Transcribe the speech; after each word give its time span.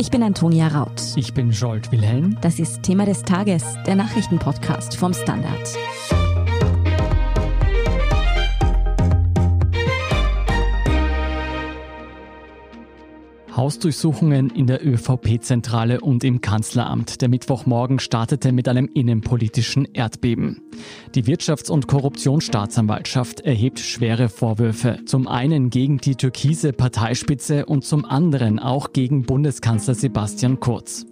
Ich 0.00 0.12
bin 0.12 0.22
Antonia 0.22 0.68
Raut. 0.68 1.02
Ich 1.16 1.34
bin 1.34 1.50
Jolt 1.50 1.90
Wilhelm. 1.90 2.36
Das 2.40 2.60
ist 2.60 2.84
Thema 2.84 3.04
des 3.04 3.22
Tages, 3.22 3.64
der 3.84 3.96
Nachrichtenpodcast 3.96 4.96
vom 4.96 5.12
Standard. 5.12 5.76
Hausdurchsuchungen 13.58 14.50
in 14.50 14.68
der 14.68 14.86
ÖVP-Zentrale 14.86 16.00
und 16.00 16.22
im 16.22 16.40
Kanzleramt. 16.40 17.20
Der 17.20 17.28
Mittwochmorgen 17.28 17.98
startete 17.98 18.52
mit 18.52 18.68
einem 18.68 18.88
innenpolitischen 18.94 19.84
Erdbeben. 19.92 20.62
Die 21.16 21.24
Wirtschafts- 21.24 21.68
und 21.68 21.88
Korruptionsstaatsanwaltschaft 21.88 23.40
erhebt 23.40 23.80
schwere 23.80 24.28
Vorwürfe. 24.28 25.00
Zum 25.06 25.26
einen 25.26 25.70
gegen 25.70 25.98
die 25.98 26.14
türkise 26.14 26.72
Parteispitze 26.72 27.66
und 27.66 27.84
zum 27.84 28.04
anderen 28.04 28.60
auch 28.60 28.92
gegen 28.92 29.24
Bundeskanzler 29.24 29.96
Sebastian 29.96 30.60
Kurz. 30.60 31.04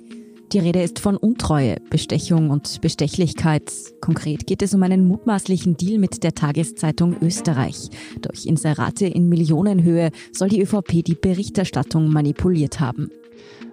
Die 0.56 0.60
Rede 0.60 0.82
ist 0.82 1.00
von 1.00 1.18
Untreue, 1.18 1.76
Bestechung 1.90 2.48
und 2.48 2.80
Bestechlichkeit. 2.80 3.70
Konkret 4.00 4.46
geht 4.46 4.62
es 4.62 4.72
um 4.72 4.82
einen 4.82 5.06
mutmaßlichen 5.06 5.76
Deal 5.76 5.98
mit 5.98 6.22
der 6.22 6.34
Tageszeitung 6.34 7.14
Österreich. 7.20 7.90
Durch 8.22 8.46
Inserate 8.46 9.04
in 9.04 9.28
Millionenhöhe 9.28 10.12
soll 10.32 10.48
die 10.48 10.62
ÖVP 10.62 11.04
die 11.04 11.14
Berichterstattung 11.14 12.08
manipuliert 12.10 12.80
haben. 12.80 13.10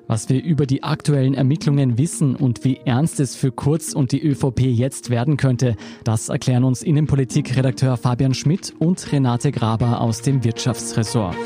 Was 0.08 0.28
wir 0.28 0.44
über 0.44 0.66
die 0.66 0.84
aktuellen 0.84 1.36
Ermittlungen 1.36 1.98
wissen 1.98 2.36
und 2.36 2.66
wie 2.66 2.82
ernst 2.84 3.22
es 3.22 3.38
für 3.38 3.54
Kurz 3.54 3.94
und 3.94 4.12
die 4.12 4.22
ÖVP 4.22 4.64
jetzt 4.64 5.10
werden 5.10 5.38
könnte, 5.38 5.78
das 6.04 6.28
erklären 6.28 6.66
uns 6.66 6.84
Innenpolitik-Redakteur 6.84 7.96
Fabian 7.96 8.34
Schmidt 8.34 8.74
und 8.78 9.10
Renate 9.14 9.54
Graber 9.54 10.02
aus 10.02 10.22
dem 10.22 10.44
Wirtschaftsressort. 10.44 11.38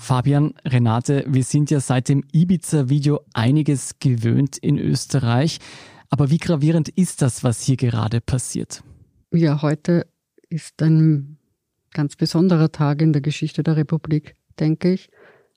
Fabian, 0.00 0.54
Renate, 0.64 1.24
wir 1.28 1.44
sind 1.44 1.70
ja 1.70 1.78
seit 1.78 2.08
dem 2.08 2.24
Ibiza-Video 2.32 3.20
einiges 3.34 3.98
gewöhnt 4.00 4.56
in 4.56 4.78
Österreich. 4.78 5.58
Aber 6.08 6.30
wie 6.30 6.38
gravierend 6.38 6.88
ist 6.88 7.22
das, 7.22 7.44
was 7.44 7.62
hier 7.62 7.76
gerade 7.76 8.20
passiert? 8.20 8.82
Ja, 9.30 9.62
heute 9.62 10.06
ist 10.48 10.82
ein 10.82 11.38
ganz 11.92 12.16
besonderer 12.16 12.72
Tag 12.72 13.02
in 13.02 13.12
der 13.12 13.22
Geschichte 13.22 13.62
der 13.62 13.76
Republik, 13.76 14.34
denke 14.58 14.92
ich. 14.92 15.10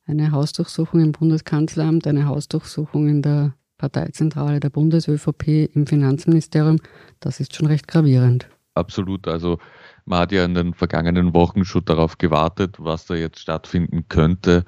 Eine 0.05 0.31
Hausdurchsuchung 0.31 0.99
im 0.99 1.11
Bundeskanzleramt, 1.13 2.05
eine 2.05 2.27
Hausdurchsuchung 2.27 3.07
in 3.07 3.21
der 3.21 3.55
Parteizentrale 3.77 4.59
der 4.59 4.69
Bundes-ÖVP 4.69 5.73
im 5.73 5.87
Finanzministerium. 5.87 6.79
Das 7.19 7.39
ist 7.39 7.55
schon 7.55 7.67
recht 7.67 7.87
gravierend. 7.87 8.47
Absolut. 8.75 9.27
Also 9.27 9.57
man 10.05 10.19
hat 10.19 10.31
ja 10.31 10.45
in 10.45 10.53
den 10.53 10.73
vergangenen 10.73 11.33
Wochen 11.33 11.65
schon 11.65 11.85
darauf 11.85 12.17
gewartet, 12.17 12.77
was 12.79 13.05
da 13.05 13.15
jetzt 13.15 13.39
stattfinden 13.39 14.05
könnte. 14.09 14.65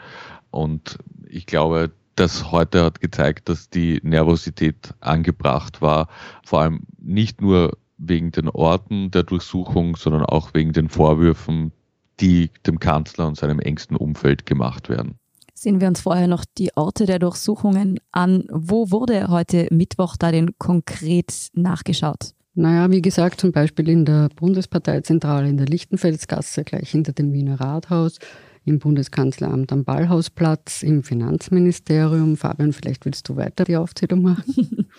Und 0.51 0.97
ich 1.27 1.45
glaube, 1.45 1.91
das 2.15 2.51
heute 2.51 2.83
hat 2.83 3.01
gezeigt, 3.01 3.49
dass 3.49 3.69
die 3.69 3.99
Nervosität 4.03 4.93
angebracht 5.01 5.81
war. 5.81 6.07
Vor 6.43 6.61
allem 6.61 6.81
nicht 6.97 7.41
nur 7.41 7.77
wegen 7.97 8.31
den 8.31 8.49
Orten 8.49 9.11
der 9.11 9.23
Durchsuchung, 9.23 9.95
sondern 9.95 10.23
auch 10.23 10.53
wegen 10.53 10.73
den 10.73 10.89
Vorwürfen, 10.89 11.71
die 12.19 12.51
dem 12.65 12.79
Kanzler 12.79 13.27
und 13.27 13.37
seinem 13.37 13.59
engsten 13.59 13.97
Umfeld 13.97 14.45
gemacht 14.45 14.89
werden. 14.89 15.19
Sehen 15.53 15.79
wir 15.79 15.87
uns 15.87 16.01
vorher 16.01 16.27
noch 16.27 16.45
die 16.57 16.75
Orte 16.75 17.05
der 17.05 17.19
Durchsuchungen 17.19 17.99
an. 18.11 18.45
Wo 18.51 18.91
wurde 18.91 19.29
heute 19.29 19.67
Mittwoch 19.71 20.15
da 20.17 20.31
denn 20.31 20.57
konkret 20.57 21.49
nachgeschaut? 21.53 22.34
Naja, 22.55 22.89
wie 22.89 23.01
gesagt, 23.01 23.41
zum 23.41 23.51
Beispiel 23.51 23.89
in 23.89 24.05
der 24.05 24.29
Bundesparteizentrale 24.35 25.49
in 25.49 25.57
der 25.57 25.67
Lichtenfelsgasse, 25.67 26.63
gleich 26.63 26.89
hinter 26.89 27.11
dem 27.11 27.33
Wiener 27.33 27.59
Rathaus, 27.59 28.17
im 28.63 28.79
Bundeskanzleramt 28.79 29.73
am 29.73 29.83
Ballhausplatz, 29.83 30.81
im 30.81 31.03
Finanzministerium. 31.03 32.37
Fabian, 32.37 32.71
vielleicht 32.71 33.05
willst 33.05 33.27
du 33.27 33.35
weiter 33.35 33.65
die 33.65 33.77
Aufzählung 33.77 34.21
machen? 34.21 34.87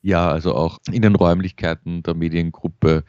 Ja, 0.00 0.30
also 0.30 0.54
auch 0.54 0.78
in 0.92 1.02
den 1.02 1.16
Räumlichkeiten 1.16 2.04
der 2.04 2.14
Mediengruppe 2.14 3.02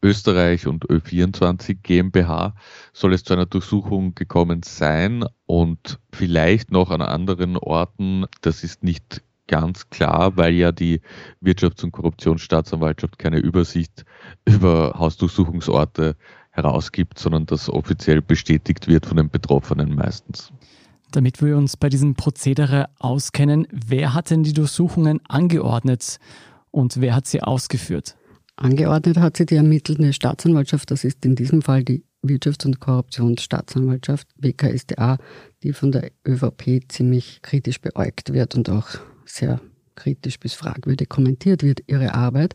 Österreich 0.00 0.68
und 0.68 0.86
Ö24 0.86 1.78
GmbH 1.82 2.54
soll 2.92 3.14
es 3.14 3.24
zu 3.24 3.34
einer 3.34 3.46
Durchsuchung 3.46 4.14
gekommen 4.14 4.62
sein 4.62 5.24
und 5.46 5.98
vielleicht 6.12 6.70
noch 6.70 6.90
an 6.90 7.02
anderen 7.02 7.56
Orten. 7.56 8.26
Das 8.42 8.62
ist 8.62 8.84
nicht 8.84 9.22
ganz 9.46 9.88
klar, 9.90 10.36
weil 10.36 10.54
ja 10.54 10.72
die 10.72 11.00
Wirtschafts- 11.42 11.84
und 11.84 11.92
Korruptionsstaatsanwaltschaft 11.92 13.18
keine 13.18 13.38
Übersicht 13.38 14.04
über 14.44 14.94
Hausdurchsuchungsorte 14.98 16.16
herausgibt, 16.50 17.18
sondern 17.18 17.46
das 17.46 17.68
offiziell 17.68 18.22
bestätigt 18.22 18.88
wird 18.88 19.06
von 19.06 19.18
den 19.18 19.30
Betroffenen 19.30 19.94
meistens. 19.94 20.52
Damit 21.12 21.40
wir 21.42 21.56
uns 21.56 21.76
bei 21.76 21.88
diesem 21.88 22.14
Prozedere 22.14 22.88
auskennen, 22.98 23.66
wer 23.70 24.14
hat 24.14 24.30
denn 24.30 24.42
die 24.42 24.52
Durchsuchungen 24.52 25.20
angeordnet 25.28 26.18
und 26.70 27.00
wer 27.00 27.14
hat 27.14 27.26
sie 27.26 27.42
ausgeführt? 27.42 28.16
Angeordnet 28.56 29.18
hat 29.18 29.36
sie 29.36 29.46
die 29.46 29.56
ermittelnde 29.56 30.12
Staatsanwaltschaft, 30.12 30.90
das 30.90 31.04
ist 31.04 31.24
in 31.24 31.36
diesem 31.36 31.62
Fall 31.62 31.84
die 31.84 32.04
Wirtschafts- 32.24 32.66
und 32.66 32.80
Korruptionsstaatsanwaltschaft, 32.80 34.28
WKSDA, 34.36 35.18
die 35.62 35.72
von 35.72 35.92
der 35.92 36.10
ÖVP 36.26 36.80
ziemlich 36.88 37.40
kritisch 37.42 37.80
beäugt 37.80 38.32
wird 38.32 38.54
und 38.54 38.70
auch 38.70 38.88
sehr 39.36 39.60
kritisch 39.94 40.38
bis 40.38 40.52
fragwürdig 40.54 41.08
kommentiert 41.08 41.62
wird, 41.62 41.80
ihre 41.86 42.12
Arbeit, 42.14 42.54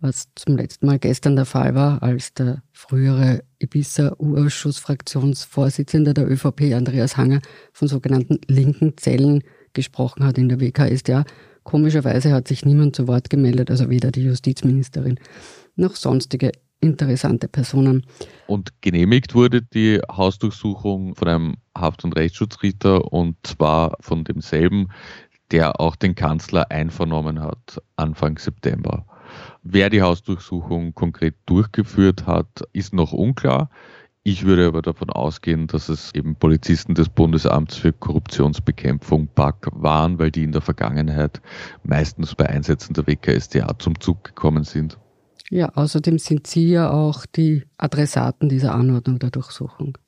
was 0.00 0.28
zum 0.34 0.56
letzten 0.56 0.86
Mal 0.86 0.98
gestern 0.98 1.36
der 1.36 1.44
Fall 1.46 1.74
war, 1.74 2.02
als 2.02 2.34
der 2.34 2.62
frühere 2.72 3.42
Ibiza-U-Ausschussfraktionsvorsitzende 3.58 6.12
der 6.12 6.30
ÖVP, 6.30 6.74
Andreas 6.74 7.16
Hanger, 7.16 7.40
von 7.72 7.88
sogenannten 7.88 8.38
linken 8.46 8.98
Zellen 8.98 9.42
gesprochen 9.72 10.22
hat 10.24 10.36
in 10.36 10.50
der 10.50 10.60
WKSDA. 10.60 11.24
Komischerweise 11.62 12.32
hat 12.32 12.48
sich 12.48 12.66
niemand 12.66 12.96
zu 12.96 13.08
Wort 13.08 13.30
gemeldet, 13.30 13.70
also 13.70 13.88
weder 13.88 14.10
die 14.10 14.24
Justizministerin 14.24 15.18
noch 15.76 15.96
sonstige 15.96 16.52
interessante 16.80 17.48
Personen. 17.48 18.04
Und 18.46 18.82
genehmigt 18.82 19.34
wurde 19.34 19.62
die 19.62 20.02
Hausdurchsuchung 20.10 21.14
von 21.14 21.28
einem 21.28 21.54
Haft- 21.76 22.04
und 22.04 22.14
Rechtsschutzrichter 22.14 23.10
und 23.10 23.36
zwar 23.42 23.96
von 24.00 24.22
demselben, 24.24 24.88
der 25.50 25.80
auch 25.80 25.96
den 25.96 26.14
Kanzler 26.14 26.70
einvernommen 26.70 27.40
hat 27.40 27.80
Anfang 27.96 28.38
September. 28.38 29.06
Wer 29.62 29.90
die 29.90 30.02
Hausdurchsuchung 30.02 30.94
konkret 30.94 31.34
durchgeführt 31.46 32.26
hat, 32.26 32.62
ist 32.72 32.92
noch 32.94 33.12
unklar. 33.12 33.70
Ich 34.26 34.46
würde 34.46 34.66
aber 34.66 34.80
davon 34.80 35.10
ausgehen, 35.10 35.66
dass 35.66 35.90
es 35.90 36.14
eben 36.14 36.36
Polizisten 36.36 36.94
des 36.94 37.10
Bundesamts 37.10 37.76
für 37.76 37.92
Korruptionsbekämpfung 37.92 39.28
BAK 39.34 39.68
waren, 39.74 40.18
weil 40.18 40.30
die 40.30 40.44
in 40.44 40.52
der 40.52 40.62
Vergangenheit 40.62 41.42
meistens 41.82 42.34
bei 42.34 42.48
Einsätzen 42.48 42.94
der 42.94 43.06
WKSDA 43.06 43.78
zum 43.78 44.00
Zug 44.00 44.24
gekommen 44.24 44.64
sind. 44.64 44.98
Ja, 45.50 45.68
außerdem 45.74 46.18
sind 46.18 46.46
Sie 46.46 46.68
ja 46.68 46.90
auch 46.90 47.26
die 47.26 47.64
Adressaten 47.76 48.48
dieser 48.48 48.74
Anordnung 48.74 49.18
der 49.18 49.30
Durchsuchung. 49.30 49.98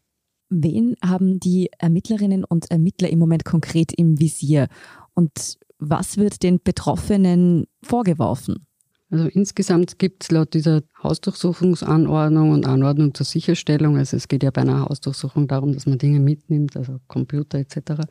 Wen 0.49 0.97
haben 1.05 1.39
die 1.41 1.71
Ermittlerinnen 1.79 2.45
und 2.45 2.71
Ermittler 2.71 3.11
im 3.11 3.19
Moment 3.19 3.45
konkret 3.45 3.93
im 3.93 4.19
Visier? 4.19 4.69
Und 5.16 5.59
was 5.78 6.19
wird 6.19 6.43
den 6.43 6.60
Betroffenen 6.62 7.66
vorgeworfen? 7.82 8.66
Also 9.10 9.27
insgesamt 9.28 9.99
gibt 9.99 10.25
es 10.25 10.31
laut 10.31 10.53
dieser 10.54 10.82
Hausdurchsuchungsanordnung 11.03 12.50
und 12.50 12.66
Anordnung 12.66 13.15
zur 13.15 13.25
Sicherstellung, 13.25 13.97
also 13.97 14.16
es 14.16 14.28
geht 14.28 14.43
ja 14.43 14.50
bei 14.50 14.62
einer 14.62 14.82
Hausdurchsuchung 14.82 15.47
darum, 15.47 15.72
dass 15.72 15.87
man 15.87 15.99
Dinge 15.99 16.19
mitnimmt, 16.19 16.77
also 16.77 16.99
Computer 17.06 17.59
etc., 17.59 18.03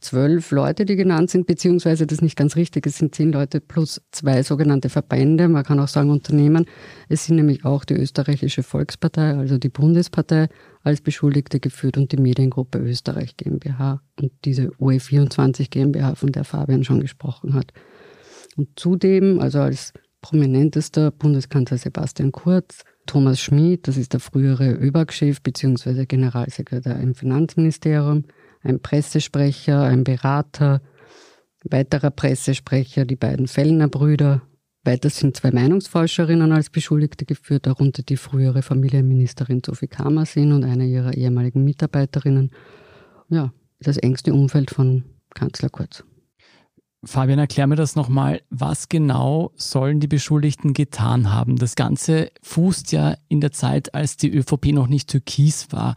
zwölf 0.00 0.50
Leute, 0.50 0.84
die 0.84 0.96
genannt 0.96 1.30
sind, 1.30 1.46
beziehungsweise 1.46 2.06
das 2.06 2.18
ist 2.18 2.22
nicht 2.22 2.36
ganz 2.36 2.56
richtig, 2.56 2.86
es 2.86 2.98
sind 2.98 3.14
zehn 3.14 3.32
Leute 3.32 3.60
plus 3.60 4.00
zwei 4.10 4.42
sogenannte 4.42 4.88
Verbände, 4.88 5.48
man 5.48 5.64
kann 5.64 5.80
auch 5.80 5.88
sagen 5.88 6.10
Unternehmen. 6.10 6.66
Es 7.08 7.26
sind 7.26 7.36
nämlich 7.36 7.64
auch 7.64 7.84
die 7.84 7.94
österreichische 7.94 8.62
Volkspartei, 8.62 9.34
also 9.34 9.58
die 9.58 9.68
Bundespartei 9.68 10.48
als 10.82 11.00
Beschuldigte 11.00 11.60
geführt 11.60 11.96
und 11.96 12.12
die 12.12 12.16
Mediengruppe 12.16 12.78
Österreich 12.78 13.36
GmbH 13.36 14.02
und 14.20 14.32
diese 14.44 14.68
OE24 14.68 15.70
GmbH, 15.70 16.14
von 16.14 16.32
der 16.32 16.44
Fabian 16.44 16.84
schon 16.84 17.00
gesprochen 17.00 17.54
hat. 17.54 17.72
Und 18.56 18.78
zudem, 18.78 19.40
also 19.40 19.60
als 19.60 19.92
prominentester 20.20 21.10
Bundeskanzler 21.10 21.78
Sebastian 21.78 22.32
Kurz, 22.32 22.84
Thomas 23.06 23.40
Schmid, 23.40 23.88
das 23.88 23.96
ist 23.96 24.12
der 24.12 24.20
frühere 24.20 24.72
ÖBAG-Chef 24.72 25.40
bzw. 25.42 26.06
Generalsekretär 26.06 27.00
im 27.00 27.14
Finanzministerium, 27.14 28.24
ein 28.62 28.80
Pressesprecher, 28.80 29.82
ein 29.82 30.04
Berater, 30.04 30.80
weiterer 31.64 32.10
Pressesprecher, 32.10 33.04
die 33.04 33.16
beiden 33.16 33.48
Fellner 33.48 33.88
Brüder. 33.88 34.42
Weiter 34.82 35.10
sind 35.10 35.36
zwei 35.36 35.50
Meinungsforscherinnen 35.50 36.52
als 36.52 36.70
Beschuldigte 36.70 37.26
geführt, 37.26 37.66
darunter 37.66 38.02
die 38.02 38.16
frühere 38.16 38.62
Familienministerin 38.62 39.62
Sophie 39.64 39.88
Kamersin 39.88 40.52
und 40.52 40.64
eine 40.64 40.86
ihrer 40.86 41.14
ehemaligen 41.14 41.64
Mitarbeiterinnen. 41.64 42.50
Ja, 43.28 43.52
das 43.80 43.98
engste 43.98 44.32
Umfeld 44.32 44.70
von 44.70 45.04
Kanzler 45.34 45.68
Kurz. 45.68 46.02
Fabian, 47.04 47.38
erklär 47.38 47.66
mir 47.66 47.76
das 47.76 47.96
nochmal. 47.96 48.42
Was 48.50 48.88
genau 48.88 49.52
sollen 49.54 50.00
die 50.00 50.06
Beschuldigten 50.06 50.74
getan 50.74 51.32
haben? 51.32 51.56
Das 51.56 51.74
Ganze 51.74 52.30
fußt 52.42 52.92
ja 52.92 53.16
in 53.28 53.40
der 53.40 53.52
Zeit, 53.52 53.94
als 53.94 54.18
die 54.18 54.30
ÖVP 54.30 54.72
noch 54.72 54.86
nicht 54.86 55.08
türkis 55.08 55.72
war. 55.72 55.94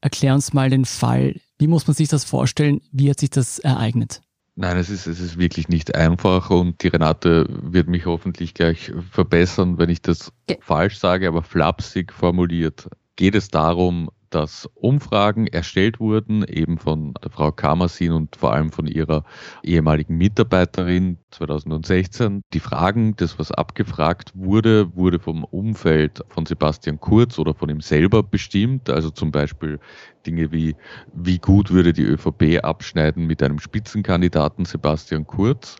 Erklär 0.00 0.34
uns 0.34 0.52
mal 0.52 0.70
den 0.70 0.86
Fall. 0.86 1.40
Wie 1.60 1.66
muss 1.66 1.86
man 1.86 1.94
sich 1.94 2.08
das 2.08 2.24
vorstellen? 2.24 2.80
Wie 2.90 3.10
hat 3.10 3.20
sich 3.20 3.28
das 3.28 3.58
ereignet? 3.58 4.22
Nein, 4.56 4.78
es 4.78 4.88
ist, 4.88 5.06
es 5.06 5.20
ist 5.20 5.38
wirklich 5.38 5.68
nicht 5.68 5.94
einfach 5.94 6.48
und 6.48 6.82
die 6.82 6.88
Renate 6.88 7.46
wird 7.48 7.86
mich 7.86 8.06
hoffentlich 8.06 8.54
gleich 8.54 8.90
verbessern, 9.10 9.76
wenn 9.76 9.90
ich 9.90 10.00
das 10.00 10.32
okay. 10.48 10.58
falsch 10.62 10.98
sage, 10.98 11.28
aber 11.28 11.42
flapsig 11.42 12.14
formuliert. 12.14 12.88
Geht 13.20 13.34
es 13.34 13.50
darum, 13.50 14.08
dass 14.30 14.66
Umfragen 14.72 15.46
erstellt 15.46 16.00
wurden, 16.00 16.42
eben 16.42 16.78
von 16.78 17.12
der 17.22 17.30
Frau 17.30 17.52
Kamersin 17.52 18.12
und 18.12 18.34
vor 18.34 18.54
allem 18.54 18.72
von 18.72 18.86
ihrer 18.86 19.24
ehemaligen 19.62 20.16
Mitarbeiterin 20.16 21.18
2016. 21.32 22.40
Die 22.54 22.60
Fragen, 22.60 23.14
das 23.16 23.38
was 23.38 23.52
abgefragt 23.52 24.32
wurde, 24.32 24.96
wurde 24.96 25.18
vom 25.18 25.44
Umfeld 25.44 26.24
von 26.28 26.46
Sebastian 26.46 26.98
Kurz 26.98 27.38
oder 27.38 27.52
von 27.52 27.68
ihm 27.68 27.82
selber 27.82 28.22
bestimmt. 28.22 28.88
Also 28.88 29.10
zum 29.10 29.30
Beispiel 29.32 29.78
Dinge 30.26 30.50
wie, 30.50 30.74
wie 31.12 31.36
gut 31.36 31.70
würde 31.70 31.92
die 31.92 32.04
ÖVP 32.04 32.64
abschneiden 32.64 33.26
mit 33.26 33.42
einem 33.42 33.58
Spitzenkandidaten 33.58 34.64
Sebastian 34.64 35.26
Kurz. 35.26 35.76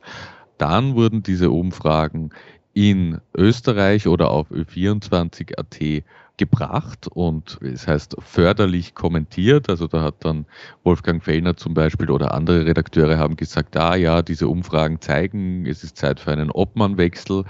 Dann 0.59 0.95
wurden 0.95 1.23
diese 1.23 1.51
Umfragen 1.51 2.35
in 2.75 3.19
Österreich 3.35 4.07
oder 4.07 4.31
auf 4.31 4.51
Ö24.at 4.51 6.05
gebracht 6.41 7.07
und 7.07 7.59
es 7.63 7.87
heißt 7.87 8.17
förderlich 8.19 8.95
kommentiert. 8.95 9.69
Also 9.69 9.87
da 9.87 10.01
hat 10.01 10.25
dann 10.25 10.47
Wolfgang 10.83 11.23
Fellner 11.23 11.55
zum 11.55 11.75
Beispiel 11.75 12.11
oder 12.11 12.33
andere 12.33 12.65
Redakteure 12.65 13.19
haben 13.19 13.37
gesagt, 13.37 13.77
ah 13.77 13.95
ja, 13.95 14.23
diese 14.23 14.49
Umfragen 14.49 15.03
zeigen, 15.03 15.67
es 15.67 15.85
ist 15.85 15.99
Zeit 15.99 16.19
für 16.19 16.33
einen 16.33 16.51
Obmannwechsel 16.51 17.45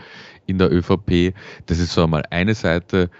in 0.46 0.58
der 0.58 0.72
ÖVP. 0.72 1.34
Das 1.66 1.78
ist 1.78 1.92
so 1.92 2.02
einmal 2.02 2.24
eine 2.30 2.54
Seite 2.54 3.10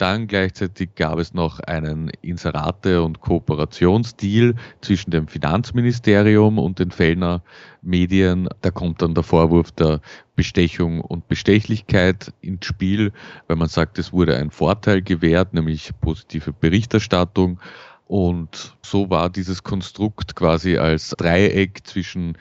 dann 0.00 0.26
gleichzeitig 0.26 0.94
gab 0.94 1.18
es 1.18 1.34
noch 1.34 1.60
einen 1.60 2.10
Inserate- 2.22 3.02
und 3.02 3.20
Kooperationsdeal 3.20 4.54
zwischen 4.80 5.10
dem 5.10 5.28
Finanzministerium 5.28 6.58
und 6.58 6.78
den 6.78 6.90
Fellner 6.90 7.42
Medien. 7.82 8.48
Da 8.62 8.70
kommt 8.70 9.02
dann 9.02 9.14
der 9.14 9.24
Vorwurf 9.24 9.72
der 9.72 10.00
Bestechung 10.36 11.02
und 11.02 11.28
Bestechlichkeit 11.28 12.32
ins 12.40 12.64
Spiel, 12.64 13.12
weil 13.46 13.56
man 13.56 13.68
sagt, 13.68 13.98
es 13.98 14.12
wurde 14.12 14.36
ein 14.36 14.50
Vorteil 14.50 15.02
gewährt, 15.02 15.52
nämlich 15.52 15.90
positive 16.00 16.52
Berichterstattung. 16.52 17.60
Und 18.06 18.76
so 18.82 19.10
war 19.10 19.28
dieses 19.30 19.62
Konstrukt 19.62 20.34
quasi 20.34 20.78
als 20.78 21.10
Dreieck 21.10 21.86
zwischen 21.86 22.36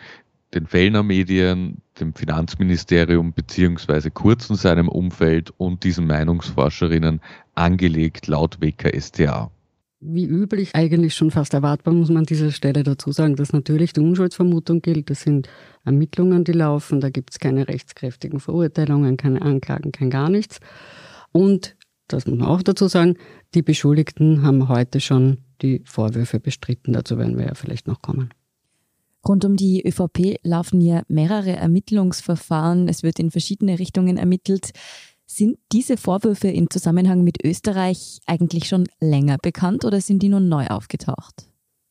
den 0.53 0.65
Fellner 0.65 1.03
Medien, 1.03 1.81
dem 1.99 2.13
Finanzministerium 2.13 3.33
beziehungsweise 3.33 4.11
kurz 4.11 4.49
in 4.49 4.55
seinem 4.55 4.87
Umfeld 4.87 5.51
und 5.57 5.83
diesen 5.83 6.07
Meinungsforscherinnen 6.07 7.21
angelegt 7.53 8.27
laut 8.27 8.59
WKStA. 8.61 9.51
Wie 10.01 10.25
üblich, 10.25 10.75
eigentlich 10.75 11.13
schon 11.13 11.29
fast 11.29 11.53
erwartbar, 11.53 11.93
muss 11.93 12.07
man 12.07 12.19
an 12.19 12.25
dieser 12.25 12.51
Stelle 12.51 12.83
dazu 12.83 13.11
sagen, 13.11 13.35
dass 13.35 13.51
natürlich 13.51 13.91
die 13.91 13.99
Unschuldsvermutung 13.99 14.81
gilt. 14.81 15.09
Das 15.09 15.23
sind 15.23 15.49
Ermittlungen, 15.83 16.45
die 16.45 16.53
laufen, 16.53 17.01
da 17.01 17.09
gibt 17.09 17.31
es 17.31 17.39
keine 17.39 17.67
rechtskräftigen 17.67 18.39
Verurteilungen, 18.39 19.17
keine 19.17 19.41
Anklagen, 19.41 19.91
kein 19.91 20.09
gar 20.09 20.29
nichts. 20.29 20.59
Und, 21.33 21.75
das 22.07 22.25
muss 22.25 22.39
man 22.39 22.47
auch 22.47 22.63
dazu 22.63 22.87
sagen, 22.87 23.17
die 23.53 23.61
Beschuldigten 23.61 24.41
haben 24.41 24.69
heute 24.69 25.01
schon 25.01 25.39
die 25.61 25.81
Vorwürfe 25.83 26.39
bestritten. 26.39 26.93
Dazu 26.93 27.17
werden 27.17 27.37
wir 27.37 27.47
ja 27.47 27.53
vielleicht 27.53 27.85
noch 27.85 28.01
kommen. 28.01 28.29
Rund 29.27 29.45
um 29.45 29.55
die 29.55 29.85
ÖVP 29.85 30.39
laufen 30.43 30.81
ja 30.81 31.03
mehrere 31.07 31.55
Ermittlungsverfahren. 31.55 32.87
Es 32.87 33.03
wird 33.03 33.19
in 33.19 33.31
verschiedene 33.31 33.79
Richtungen 33.79 34.17
ermittelt. 34.17 34.71
Sind 35.25 35.57
diese 35.71 35.97
Vorwürfe 35.97 36.47
im 36.47 36.69
Zusammenhang 36.69 37.23
mit 37.23 37.43
Österreich 37.43 38.19
eigentlich 38.25 38.67
schon 38.67 38.85
länger 38.99 39.37
bekannt 39.41 39.85
oder 39.85 40.01
sind 40.01 40.23
die 40.23 40.29
nun 40.29 40.49
neu 40.49 40.67
aufgetaucht? 40.67 41.49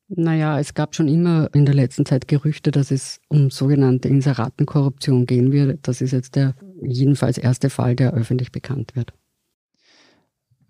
Naja, 0.09 0.59
es 0.59 0.73
gab 0.73 0.97
schon 0.97 1.07
immer 1.07 1.51
in 1.55 1.67
der 1.67 1.75
letzten 1.75 2.07
Zeit 2.07 2.29
Gerüchte, 2.29 2.71
dass 2.71 2.91
es 2.91 3.21
um 3.29 3.51
sogenannte 3.51 4.09
Inseratenkorruption 4.09 5.27
gehen 5.27 5.53
wird. 5.53 5.87
Das 5.87 6.01
ist 6.01 6.13
jetzt 6.13 6.35
der 6.35 6.55
jedenfalls 6.83 7.37
erste 7.37 7.69
Fall, 7.69 7.95
der 7.95 8.15
öffentlich 8.15 8.51
bekannt 8.51 8.97
wird. 8.97 9.13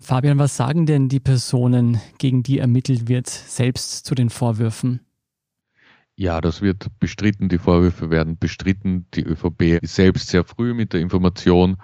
Fabian, 0.00 0.38
was 0.38 0.56
sagen 0.56 0.86
denn 0.86 1.08
die 1.08 1.20
Personen, 1.20 2.00
gegen 2.18 2.42
die 2.42 2.58
ermittelt 2.58 3.08
wird, 3.08 3.28
selbst 3.28 4.06
zu 4.06 4.14
den 4.14 4.28
Vorwürfen? 4.28 5.00
Ja, 6.20 6.40
das 6.40 6.62
wird 6.62 6.88
bestritten. 6.98 7.48
Die 7.48 7.58
Vorwürfe 7.58 8.10
werden 8.10 8.38
bestritten. 8.38 9.06
Die 9.14 9.22
ÖVP 9.22 9.80
ist 9.80 9.94
selbst 9.94 10.30
sehr 10.30 10.42
früh 10.42 10.74
mit 10.74 10.92
der 10.92 11.00
Information 11.00 11.76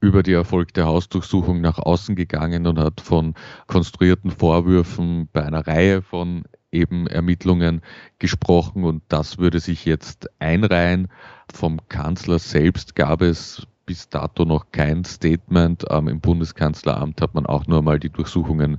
über 0.00 0.22
die 0.22 0.32
erfolgte 0.32 0.86
Hausdurchsuchung 0.86 1.60
nach 1.60 1.78
außen 1.78 2.16
gegangen 2.16 2.66
und 2.66 2.78
hat 2.78 3.02
von 3.02 3.34
konstruierten 3.66 4.30
Vorwürfen 4.30 5.28
bei 5.34 5.44
einer 5.44 5.66
Reihe 5.66 6.00
von 6.00 6.44
eben 6.72 7.06
Ermittlungen 7.06 7.82
gesprochen 8.18 8.84
und 8.84 9.02
das 9.08 9.36
würde 9.36 9.60
sich 9.60 9.84
jetzt 9.84 10.30
einreihen. 10.38 11.08
Vom 11.52 11.78
Kanzler 11.90 12.38
selbst 12.38 12.94
gab 12.94 13.20
es 13.20 13.66
bis 13.86 14.08
dato 14.08 14.44
noch 14.44 14.70
kein 14.72 15.04
Statement. 15.04 15.84
Ähm, 15.90 16.08
Im 16.08 16.20
Bundeskanzleramt 16.20 17.20
hat 17.20 17.34
man 17.34 17.46
auch 17.46 17.66
nur 17.66 17.82
mal 17.82 17.98
die 17.98 18.10
Durchsuchungen 18.10 18.78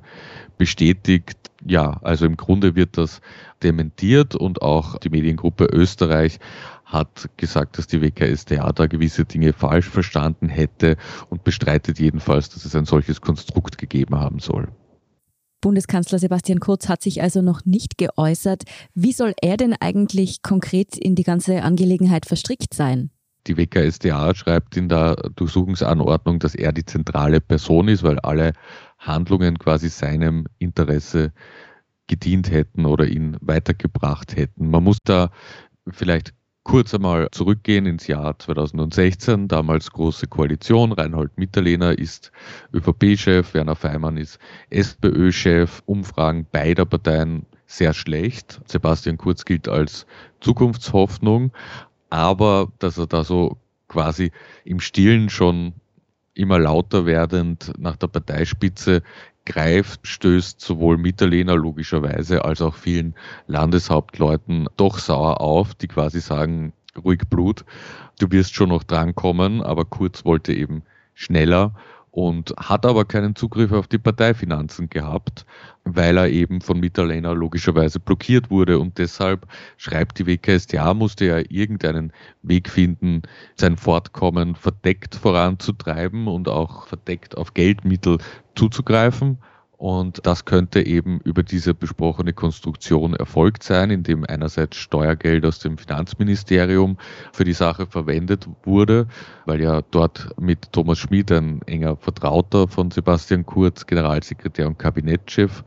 bestätigt. 0.57 1.51
Ja, 1.65 1.99
also 2.03 2.25
im 2.25 2.37
Grunde 2.37 2.75
wird 2.75 2.97
das 2.97 3.21
dementiert 3.63 4.35
und 4.35 4.61
auch 4.61 4.97
die 4.97 5.09
Mediengruppe 5.09 5.65
Österreich 5.65 6.39
hat 6.85 7.29
gesagt, 7.37 7.77
dass 7.77 7.87
die 7.87 8.01
WKStA 8.01 8.71
da 8.71 8.85
gewisse 8.85 9.25
Dinge 9.25 9.53
falsch 9.53 9.89
verstanden 9.89 10.49
hätte 10.49 10.97
und 11.29 11.43
bestreitet 11.43 11.99
jedenfalls, 11.99 12.49
dass 12.49 12.65
es 12.65 12.75
ein 12.75 12.85
solches 12.85 13.21
Konstrukt 13.21 13.77
gegeben 13.77 14.15
haben 14.15 14.39
soll. 14.39 14.67
Bundeskanzler 15.61 16.19
Sebastian 16.19 16.59
Kurz 16.59 16.87
hat 16.87 17.01
sich 17.01 17.23
also 17.23 17.41
noch 17.41 17.65
nicht 17.65 17.97
geäußert. 17.97 18.65
Wie 18.93 19.13
soll 19.13 19.33
er 19.41 19.57
denn 19.57 19.73
eigentlich 19.73 20.43
konkret 20.43 20.95
in 20.95 21.15
die 21.15 21.23
ganze 21.23 21.63
Angelegenheit 21.63 22.27
verstrickt 22.27 22.75
sein? 22.75 23.09
Die 23.47 23.57
WKStA 23.57 24.33
schreibt 24.33 24.75
in 24.75 24.89
der 24.89 25.15
Durchsuchungsanordnung, 25.35 26.39
dass 26.39 26.55
er 26.55 26.71
die 26.71 26.85
zentrale 26.85 27.41
Person 27.41 27.87
ist, 27.87 28.03
weil 28.03 28.19
alle 28.19 28.53
Handlungen 28.97 29.59
quasi 29.59 29.89
seinem 29.89 30.45
Interesse 30.57 31.31
gedient 32.07 32.51
hätten 32.51 32.85
oder 32.85 33.07
ihn 33.07 33.37
weitergebracht 33.41 34.35
hätten. 34.35 34.69
Man 34.69 34.83
muss 34.83 34.97
da 35.03 35.31
vielleicht 35.87 36.33
kurz 36.63 36.93
einmal 36.95 37.29
zurückgehen 37.31 37.85
ins 37.85 38.07
Jahr 38.07 38.37
2016, 38.37 39.47
damals 39.47 39.91
große 39.91 40.27
Koalition. 40.27 40.91
Reinhold 40.91 41.37
Mitterlehner 41.37 41.97
ist 41.97 42.31
ÖVP-Chef, 42.73 43.53
Werner 43.53 43.75
Feimann 43.75 44.17
ist 44.17 44.39
SPÖ-Chef. 44.71 45.83
Umfragen 45.85 46.47
beider 46.51 46.85
Parteien 46.85 47.45
sehr 47.67 47.93
schlecht. 47.93 48.61
Sebastian 48.65 49.17
Kurz 49.17 49.45
gilt 49.45 49.67
als 49.67 50.05
Zukunftshoffnung 50.41 51.51
aber 52.09 52.71
dass 52.79 52.97
er 52.97 53.07
da 53.07 53.23
so 53.23 53.57
quasi 53.87 54.31
im 54.63 54.79
Stillen 54.79 55.29
schon 55.29 55.73
immer 56.33 56.59
lauter 56.59 57.05
werdend 57.05 57.71
nach 57.77 57.95
der 57.95 58.07
Parteispitze 58.07 59.03
greift, 59.45 60.07
stößt 60.07 60.59
sowohl 60.59 60.97
Mitterlehner 60.97 61.55
logischerweise 61.55 62.43
als 62.43 62.61
auch 62.61 62.75
vielen 62.75 63.15
Landeshauptleuten 63.47 64.67
doch 64.75 64.99
sauer 64.99 65.39
auf, 65.39 65.75
die 65.75 65.87
quasi 65.87 66.19
sagen, 66.19 66.73
ruhig 67.03 67.21
Blut, 67.29 67.63
du 68.19 68.31
wirst 68.31 68.55
schon 68.55 68.69
noch 68.69 68.83
drankommen, 68.83 69.61
aber 69.61 69.85
Kurz 69.85 70.25
wollte 70.25 70.53
eben 70.53 70.83
schneller 71.13 71.75
und 72.15 72.53
hat 72.55 72.85
aber 72.85 73.03
keinen 73.03 73.35
Zugriff 73.35 73.73
auf 73.73 73.87
die 73.87 73.97
Parteifinanzen 73.97 74.89
gehabt, 74.89 75.45
weil 75.83 76.17
er 76.17 76.29
eben 76.29 76.61
von 76.61 76.79
Mitterlehner 76.79 77.35
logischerweise 77.35 77.99
blockiert 77.99 78.49
wurde 78.49 78.79
und 78.79 78.97
deshalb 78.97 79.45
schreibt 79.75 80.17
die 80.17 80.25
WKStA, 80.25 80.93
musste 80.93 81.25
er 81.25 81.51
irgendeinen 81.51 82.13
Weg 82.41 82.69
finden, 82.69 83.23
sein 83.55 83.75
Fortkommen 83.75 84.55
verdeckt 84.55 85.15
voranzutreiben 85.15 86.27
und 86.27 86.47
auch 86.47 86.87
verdeckt 86.87 87.35
auf 87.35 87.53
Geldmittel 87.53 88.19
zuzugreifen. 88.55 89.37
Und 89.77 90.25
das 90.25 90.45
könnte 90.45 90.85
eben 90.85 91.19
über 91.19 91.43
diese 91.43 91.73
besprochene 91.73 92.33
Konstruktion 92.33 93.13
erfolgt 93.13 93.63
sein, 93.63 93.91
indem 93.91 94.23
einerseits 94.25 94.77
Steuergeld 94.77 95.45
aus 95.45 95.59
dem 95.59 95.77
Finanzministerium 95.77 96.97
für 97.33 97.43
die 97.43 97.53
Sache 97.53 97.85
verwendet 97.85 98.47
wurde, 98.63 99.07
weil 99.45 99.61
ja 99.61 99.81
dort 99.81 100.29
mit 100.39 100.71
Thomas 100.71 100.99
Schmid 100.99 101.31
ein 101.31 101.61
enger 101.63 101.97
Vertrauter 101.97 102.67
von 102.67 102.89
Sebastian 102.89 103.45
Kurz, 103.45 103.85
Generalsekretär 103.85 104.67
und 104.67 104.79
Kabinettschef 104.79 105.63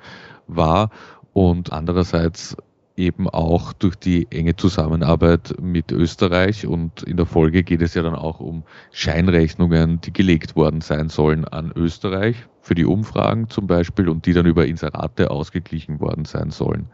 war. 0.46 0.90
Und 1.34 1.72
andererseits 1.72 2.56
eben 2.98 3.28
auch 3.28 3.72
durch 3.72 3.96
die 3.96 4.26
enge 4.30 4.56
Zusammenarbeit 4.56 5.54
mit 5.60 5.92
Österreich 5.92 6.66
und 6.66 7.02
in 7.04 7.16
der 7.16 7.26
Folge 7.26 7.62
geht 7.62 7.80
es 7.80 7.94
ja 7.94 8.02
dann 8.02 8.14
auch 8.14 8.40
um 8.40 8.64
Scheinrechnungen, 8.92 10.00
die 10.00 10.12
gelegt 10.12 10.56
worden 10.56 10.80
sein 10.80 11.08
sollen 11.08 11.44
an 11.44 11.72
Österreich 11.74 12.36
für 12.60 12.74
die 12.74 12.84
Umfragen 12.84 13.48
zum 13.48 13.66
Beispiel 13.66 14.08
und 14.08 14.26
die 14.26 14.32
dann 14.32 14.46
über 14.46 14.66
Inserate 14.66 15.30
ausgeglichen 15.30 16.00
worden 16.00 16.24
sein 16.24 16.50
sollen. 16.50 16.88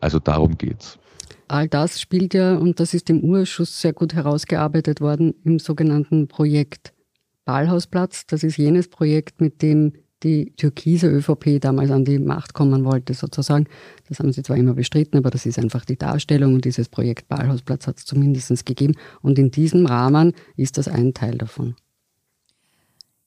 Also 0.00 0.18
darum 0.18 0.58
geht's. 0.58 0.98
All 1.48 1.68
das 1.68 2.00
spielt 2.00 2.34
ja, 2.34 2.56
und 2.56 2.80
das 2.80 2.94
ist 2.94 3.10
im 3.10 3.20
Urschuss 3.20 3.80
sehr 3.80 3.92
gut 3.92 4.14
herausgearbeitet 4.14 5.00
worden, 5.00 5.34
im 5.44 5.58
sogenannten 5.58 6.26
Projekt 6.26 6.94
Ballhausplatz. 7.44 8.26
Das 8.26 8.42
ist 8.42 8.56
jenes 8.56 8.88
Projekt, 8.88 9.40
mit 9.40 9.62
dem 9.62 9.92
die 10.22 10.52
türkise 10.56 11.08
ÖVP 11.08 11.60
damals 11.60 11.90
an 11.90 12.04
die 12.04 12.18
Macht 12.18 12.54
kommen 12.54 12.84
wollte, 12.84 13.14
sozusagen. 13.14 13.66
Das 14.08 14.18
haben 14.18 14.32
sie 14.32 14.42
zwar 14.42 14.56
immer 14.56 14.74
bestritten, 14.74 15.18
aber 15.18 15.30
das 15.30 15.46
ist 15.46 15.58
einfach 15.58 15.84
die 15.84 15.96
Darstellung 15.96 16.54
und 16.54 16.64
dieses 16.64 16.88
Projekt 16.88 17.28
Ballhausplatz 17.28 17.86
hat 17.86 17.98
es 17.98 18.04
zumindest 18.04 18.64
gegeben. 18.66 18.94
Und 19.20 19.38
in 19.38 19.50
diesem 19.50 19.86
Rahmen 19.86 20.32
ist 20.56 20.78
das 20.78 20.88
ein 20.88 21.14
Teil 21.14 21.38
davon. 21.38 21.74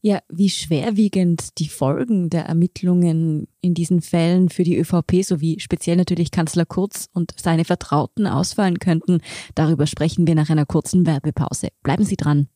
Ja, 0.06 0.20
wie 0.30 0.50
schwerwiegend 0.50 1.58
die 1.58 1.68
Folgen 1.68 2.30
der 2.30 2.46
Ermittlungen 2.46 3.48
in 3.62 3.74
diesen 3.74 4.02
Fällen 4.02 4.50
für 4.50 4.62
die 4.62 4.78
ÖVP 4.78 5.24
sowie 5.24 5.60
speziell 5.60 5.96
natürlich 5.98 6.30
Kanzler 6.30 6.68
Kurz 6.68 7.10
und 7.12 7.34
seine 7.38 7.66
Vertrauten 7.66 8.28
ausfallen 8.28 8.78
könnten, 8.78 9.22
darüber 9.56 9.88
sprechen 9.88 10.28
wir 10.28 10.36
nach 10.36 10.52
einer 10.52 10.68
kurzen 10.68 11.08
Werbepause. 11.08 11.70
Bleiben 11.82 12.04
Sie 12.04 12.18
dran. 12.18 12.50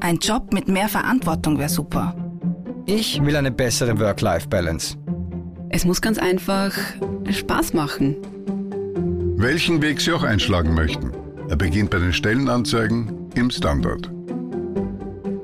Ein 0.00 0.16
Job 0.16 0.52
mit 0.52 0.66
mehr 0.66 0.88
Verantwortung 0.88 1.58
wäre 1.58 1.68
super. 1.68 2.29
Ich 2.86 3.22
will 3.24 3.36
eine 3.36 3.50
bessere 3.50 3.98
Work-Life-Balance. 3.98 4.96
Es 5.68 5.84
muss 5.84 6.00
ganz 6.00 6.18
einfach 6.18 6.72
Spaß 7.30 7.74
machen. 7.74 8.16
Welchen 9.36 9.80
Weg 9.80 10.00
Sie 10.00 10.12
auch 10.12 10.22
einschlagen 10.24 10.74
möchten. 10.74 11.12
Er 11.48 11.56
beginnt 11.56 11.90
bei 11.90 11.98
den 11.98 12.12
Stellenanzeigen 12.12 13.30
im 13.34 13.50
Standard. 13.50 14.10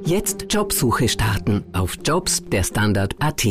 Jetzt 0.05 0.47
Jobsuche 0.51 1.09
starten 1.09 1.65
auf 1.73 1.97
Jobs 2.05 2.43
der 2.45 2.63
Standard.at. 2.63 3.47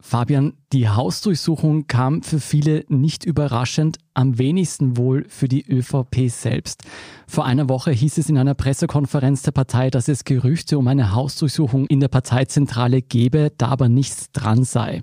Fabian, 0.00 0.54
die 0.72 0.88
Hausdurchsuchung 0.88 1.88
kam 1.88 2.22
für 2.22 2.38
viele 2.38 2.84
nicht 2.88 3.24
überraschend, 3.24 3.98
am 4.14 4.38
wenigsten 4.38 4.96
wohl 4.96 5.26
für 5.28 5.48
die 5.48 5.66
ÖVP 5.68 6.28
selbst. 6.28 6.84
Vor 7.26 7.44
einer 7.44 7.68
Woche 7.68 7.90
hieß 7.90 8.16
es 8.18 8.28
in 8.28 8.38
einer 8.38 8.54
Pressekonferenz 8.54 9.42
der 9.42 9.50
Partei, 9.50 9.90
dass 9.90 10.06
es 10.06 10.24
Gerüchte 10.24 10.78
um 10.78 10.86
eine 10.86 11.14
Hausdurchsuchung 11.14 11.86
in 11.86 11.98
der 11.98 12.08
Parteizentrale 12.08 13.02
gebe, 13.02 13.50
da 13.58 13.68
aber 13.68 13.88
nichts 13.88 14.30
dran 14.30 14.62
sei. 14.62 15.02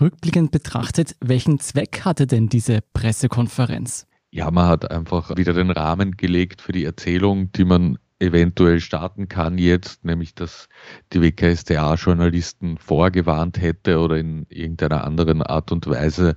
Rückblickend 0.00 0.50
betrachtet, 0.50 1.14
welchen 1.20 1.60
Zweck 1.60 2.00
hatte 2.04 2.26
denn 2.26 2.48
diese 2.48 2.80
Pressekonferenz? 2.94 4.06
Ja, 4.30 4.50
man 4.50 4.66
hat 4.66 4.90
einfach 4.90 5.36
wieder 5.36 5.52
den 5.52 5.70
Rahmen 5.70 6.16
gelegt 6.16 6.62
für 6.62 6.72
die 6.72 6.84
Erzählung, 6.84 7.52
die 7.52 7.66
man 7.66 7.98
eventuell 8.22 8.80
starten 8.80 9.28
kann 9.28 9.58
jetzt, 9.58 10.04
nämlich 10.04 10.34
dass 10.34 10.68
die 11.12 11.20
WKStA-Journalisten 11.20 12.78
vorgewarnt 12.78 13.60
hätte 13.60 13.98
oder 13.98 14.16
in 14.16 14.46
irgendeiner 14.48 15.04
anderen 15.04 15.42
Art 15.42 15.72
und 15.72 15.86
Weise 15.88 16.36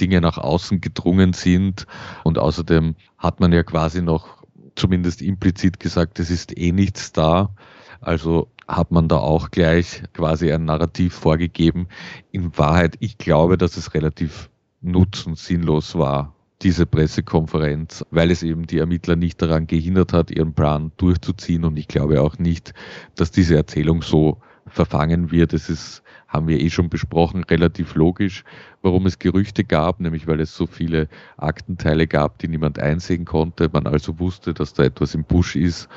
Dinge 0.00 0.20
nach 0.20 0.38
außen 0.38 0.80
gedrungen 0.80 1.32
sind. 1.32 1.86
Und 2.24 2.38
außerdem 2.38 2.96
hat 3.18 3.40
man 3.40 3.52
ja 3.52 3.62
quasi 3.62 4.02
noch 4.02 4.42
zumindest 4.74 5.22
implizit 5.22 5.78
gesagt, 5.80 6.18
es 6.18 6.30
ist 6.30 6.56
eh 6.58 6.72
nichts 6.72 7.12
da. 7.12 7.54
Also 8.00 8.50
hat 8.68 8.90
man 8.90 9.08
da 9.08 9.16
auch 9.18 9.50
gleich 9.50 10.02
quasi 10.12 10.52
ein 10.52 10.64
Narrativ 10.64 11.14
vorgegeben. 11.14 11.88
In 12.30 12.56
Wahrheit, 12.58 12.96
ich 13.00 13.18
glaube, 13.18 13.56
dass 13.58 13.76
es 13.76 13.94
relativ 13.94 14.50
nutzensinnlos 14.80 15.96
war, 15.96 16.35
diese 16.62 16.86
Pressekonferenz, 16.86 18.04
weil 18.10 18.30
es 18.30 18.42
eben 18.42 18.66
die 18.66 18.78
Ermittler 18.78 19.16
nicht 19.16 19.42
daran 19.42 19.66
gehindert 19.66 20.12
hat, 20.12 20.30
ihren 20.30 20.54
Plan 20.54 20.92
durchzuziehen. 20.96 21.64
Und 21.64 21.76
ich 21.76 21.88
glaube 21.88 22.22
auch 22.22 22.38
nicht, 22.38 22.72
dass 23.14 23.30
diese 23.30 23.56
Erzählung 23.56 24.02
so 24.02 24.38
verfangen 24.66 25.30
wird. 25.30 25.52
Es 25.52 25.68
ist, 25.68 26.02
haben 26.28 26.48
wir 26.48 26.60
eh 26.60 26.70
schon 26.70 26.88
besprochen, 26.88 27.44
relativ 27.44 27.94
logisch, 27.94 28.44
warum 28.82 29.06
es 29.06 29.18
Gerüchte 29.18 29.64
gab, 29.64 30.00
nämlich 30.00 30.26
weil 30.26 30.40
es 30.40 30.56
so 30.56 30.66
viele 30.66 31.08
Aktenteile 31.36 32.06
gab, 32.06 32.38
die 32.38 32.48
niemand 32.48 32.78
einsehen 32.78 33.24
konnte. 33.24 33.68
Man 33.72 33.86
also 33.86 34.18
wusste, 34.18 34.54
dass 34.54 34.74
da 34.74 34.84
etwas 34.84 35.14
im 35.14 35.24
Busch 35.24 35.56
ist. 35.56 35.88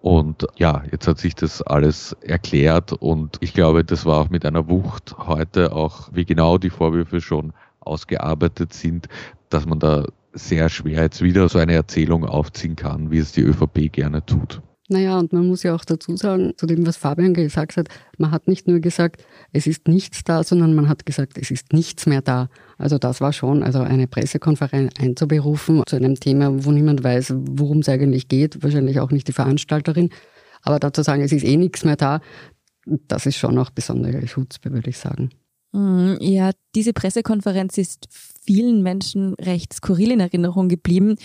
Und 0.00 0.46
ja, 0.56 0.84
jetzt 0.92 1.08
hat 1.08 1.18
sich 1.18 1.34
das 1.34 1.62
alles 1.62 2.12
erklärt 2.20 2.92
und 2.92 3.38
ich 3.40 3.54
glaube, 3.54 3.82
das 3.82 4.06
war 4.06 4.20
auch 4.20 4.30
mit 4.30 4.46
einer 4.46 4.68
Wucht 4.68 5.16
heute 5.18 5.72
auch, 5.72 6.10
wie 6.12 6.24
genau 6.24 6.58
die 6.58 6.70
Vorwürfe 6.70 7.20
schon 7.20 7.52
ausgearbeitet 7.86 8.72
sind, 8.72 9.08
dass 9.50 9.66
man 9.66 9.78
da 9.78 10.04
sehr 10.32 10.68
schwer 10.68 11.02
jetzt 11.02 11.22
wieder 11.22 11.48
so 11.48 11.58
eine 11.58 11.74
Erzählung 11.74 12.24
aufziehen 12.24 12.76
kann, 12.76 13.10
wie 13.10 13.18
es 13.18 13.32
die 13.32 13.42
ÖVP 13.42 13.92
gerne 13.92 14.24
tut. 14.24 14.60
Naja, 14.88 15.18
und 15.18 15.32
man 15.32 15.48
muss 15.48 15.64
ja 15.64 15.74
auch 15.74 15.84
dazu 15.84 16.16
sagen, 16.16 16.52
zu 16.56 16.66
dem, 16.66 16.86
was 16.86 16.96
Fabian 16.96 17.34
gesagt 17.34 17.76
hat, 17.76 17.88
man 18.18 18.30
hat 18.30 18.46
nicht 18.46 18.68
nur 18.68 18.78
gesagt, 18.78 19.24
es 19.52 19.66
ist 19.66 19.88
nichts 19.88 20.22
da, 20.22 20.44
sondern 20.44 20.74
man 20.74 20.88
hat 20.88 21.04
gesagt, 21.04 21.38
es 21.38 21.50
ist 21.50 21.72
nichts 21.72 22.06
mehr 22.06 22.22
da. 22.22 22.48
Also 22.78 22.96
das 22.96 23.20
war 23.20 23.32
schon, 23.32 23.64
also 23.64 23.80
eine 23.80 24.06
Pressekonferenz 24.06 24.92
einzuberufen 25.00 25.82
zu 25.86 25.96
einem 25.96 26.14
Thema, 26.14 26.64
wo 26.64 26.70
niemand 26.70 27.02
weiß, 27.02 27.34
worum 27.36 27.78
es 27.78 27.88
eigentlich 27.88 28.28
geht, 28.28 28.62
wahrscheinlich 28.62 29.00
auch 29.00 29.10
nicht 29.10 29.26
die 29.26 29.32
Veranstalterin. 29.32 30.10
Aber 30.62 30.78
dazu 30.78 31.02
sagen, 31.02 31.22
es 31.22 31.32
ist 31.32 31.44
eh 31.44 31.56
nichts 31.56 31.84
mehr 31.84 31.96
da, 31.96 32.20
das 33.08 33.26
ist 33.26 33.36
schon 33.36 33.58
auch 33.58 33.70
besondere 33.70 34.24
Schutzbe, 34.28 34.70
würde 34.70 34.90
ich 34.90 34.98
sagen. 34.98 35.30
Mhm, 35.76 36.16
ja, 36.22 36.52
diese 36.74 36.94
Pressekonferenz 36.94 37.76
ist 37.76 38.08
vielen 38.10 38.82
Menschen 38.82 39.34
recht 39.34 39.74
skurril 39.74 40.10
in 40.10 40.20
Erinnerung 40.20 40.70
geblieben. 40.70 41.16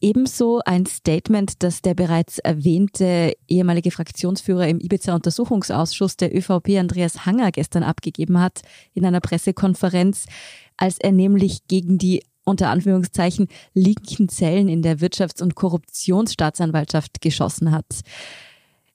Ebenso 0.00 0.60
ein 0.64 0.84
Statement, 0.86 1.62
das 1.62 1.80
der 1.80 1.94
bereits 1.94 2.40
erwähnte 2.40 3.34
ehemalige 3.46 3.92
Fraktionsführer 3.92 4.66
im 4.66 4.80
Ibiza-Untersuchungsausschuss 4.80 6.16
der 6.16 6.36
ÖVP, 6.36 6.78
Andreas 6.80 7.24
Hanger, 7.24 7.52
gestern 7.52 7.84
abgegeben 7.84 8.40
hat 8.40 8.62
in 8.94 9.06
einer 9.06 9.20
Pressekonferenz, 9.20 10.26
als 10.76 10.98
er 10.98 11.12
nämlich 11.12 11.68
gegen 11.68 11.96
die 11.96 12.24
unter 12.42 12.70
Anführungszeichen 12.70 13.46
linken 13.74 14.28
Zellen 14.28 14.68
in 14.68 14.82
der 14.82 14.98
Wirtschafts- 14.98 15.40
und 15.40 15.54
Korruptionsstaatsanwaltschaft 15.54 17.20
geschossen 17.20 17.70
hat. 17.70 17.86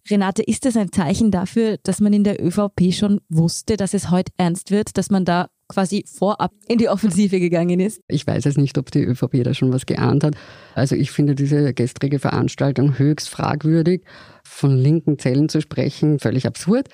Renate, 0.10 0.44
ist 0.44 0.66
das 0.66 0.78
ein 0.78 0.92
Zeichen 0.92 1.32
dafür, 1.32 1.78
dass 1.82 2.00
man 2.00 2.14
in 2.14 2.24
der 2.24 2.44
ÖVP 2.44 2.94
schon 2.94 3.22
wusste, 3.30 3.76
dass 3.76 3.96
es 3.96 4.12
heute 4.12 4.32
ernst 4.38 4.70
wird, 4.70 4.98
dass 4.98 5.10
man 5.10 5.26
da 5.26 5.48
quasi 5.68 6.06
vorab 6.08 6.52
in 6.68 6.78
die 6.78 6.90
Offensive 6.90 7.40
gegangen 7.40 7.80
ist? 7.80 8.02
Ich 8.08 8.28
weiß 8.28 8.46
es 8.46 8.56
nicht, 8.56 8.78
ob 8.78 8.92
die 8.92 9.04
ÖVP 9.04 9.44
da 9.44 9.56
schon 9.56 9.74
was 9.74 9.88
geahnt 9.88 10.24
hat. 10.24 10.36
Also 10.76 10.96
ich 10.96 11.10
finde 11.10 11.34
diese 11.34 11.74
gestrige 11.74 12.20
Veranstaltung 12.20 13.00
höchst 13.00 13.30
fragwürdig. 13.30 14.04
Von 14.44 14.78
linken 14.78 15.18
Zellen 15.18 15.50
zu 15.50 15.60
sprechen, 15.60 16.20
völlig 16.20 16.46
absurd. 16.46 16.90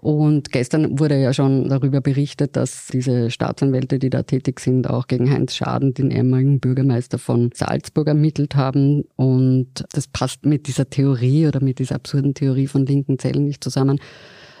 Und 0.00 0.50
gestern 0.50 0.98
wurde 0.98 1.20
ja 1.20 1.34
schon 1.34 1.68
darüber 1.68 2.00
berichtet, 2.00 2.56
dass 2.56 2.86
diese 2.86 3.30
Staatsanwälte, 3.30 3.98
die 3.98 4.08
da 4.08 4.22
tätig 4.22 4.60
sind, 4.60 4.88
auch 4.88 5.06
gegen 5.06 5.30
Heinz 5.30 5.54
Schaden, 5.54 5.92
den 5.92 6.10
ehemaligen 6.10 6.58
Bürgermeister 6.58 7.18
von 7.18 7.50
Salzburg, 7.54 8.08
ermittelt 8.08 8.56
haben. 8.56 9.04
Und 9.16 9.84
das 9.92 10.08
passt 10.08 10.46
mit 10.46 10.68
dieser 10.68 10.88
Theorie 10.88 11.46
oder 11.46 11.62
mit 11.62 11.78
dieser 11.78 11.96
absurden 11.96 12.32
Theorie 12.32 12.66
von 12.66 12.86
linken 12.86 13.18
Zellen 13.18 13.44
nicht 13.44 13.62
zusammen 13.62 13.98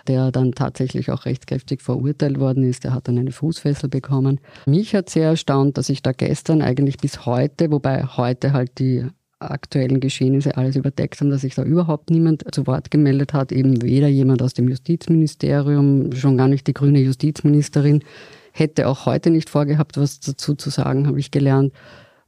der 0.08 0.32
dann 0.32 0.52
tatsächlich 0.52 1.10
auch 1.10 1.26
rechtskräftig 1.26 1.82
verurteilt 1.82 2.40
worden 2.40 2.64
ist. 2.64 2.84
Der 2.84 2.94
hat 2.94 3.06
dann 3.06 3.18
eine 3.18 3.32
Fußfessel 3.32 3.88
bekommen. 3.88 4.40
Mich 4.66 4.94
hat 4.94 5.10
sehr 5.10 5.28
erstaunt, 5.28 5.78
dass 5.78 5.88
ich 5.90 6.02
da 6.02 6.12
gestern 6.12 6.62
eigentlich 6.62 6.96
bis 6.96 7.26
heute, 7.26 7.70
wobei 7.70 8.04
heute 8.04 8.52
halt 8.52 8.78
die 8.78 9.06
aktuellen 9.40 10.00
Geschehnisse 10.00 10.56
alles 10.56 10.76
überdeckt 10.76 11.20
haben, 11.20 11.30
dass 11.30 11.40
sich 11.40 11.54
da 11.54 11.62
überhaupt 11.62 12.10
niemand 12.10 12.44
zu 12.54 12.66
Wort 12.66 12.90
gemeldet 12.90 13.32
hat, 13.32 13.52
eben 13.52 13.82
weder 13.82 14.08
jemand 14.08 14.42
aus 14.42 14.54
dem 14.54 14.68
Justizministerium, 14.68 16.12
schon 16.12 16.36
gar 16.36 16.48
nicht 16.48 16.66
die 16.66 16.74
grüne 16.74 17.00
Justizministerin, 17.00 18.04
hätte 18.52 18.88
auch 18.88 19.06
heute 19.06 19.30
nicht 19.30 19.48
vorgehabt, 19.48 19.96
was 19.96 20.20
dazu 20.20 20.54
zu 20.54 20.70
sagen, 20.70 21.06
habe 21.06 21.18
ich 21.18 21.30
gelernt. 21.30 21.72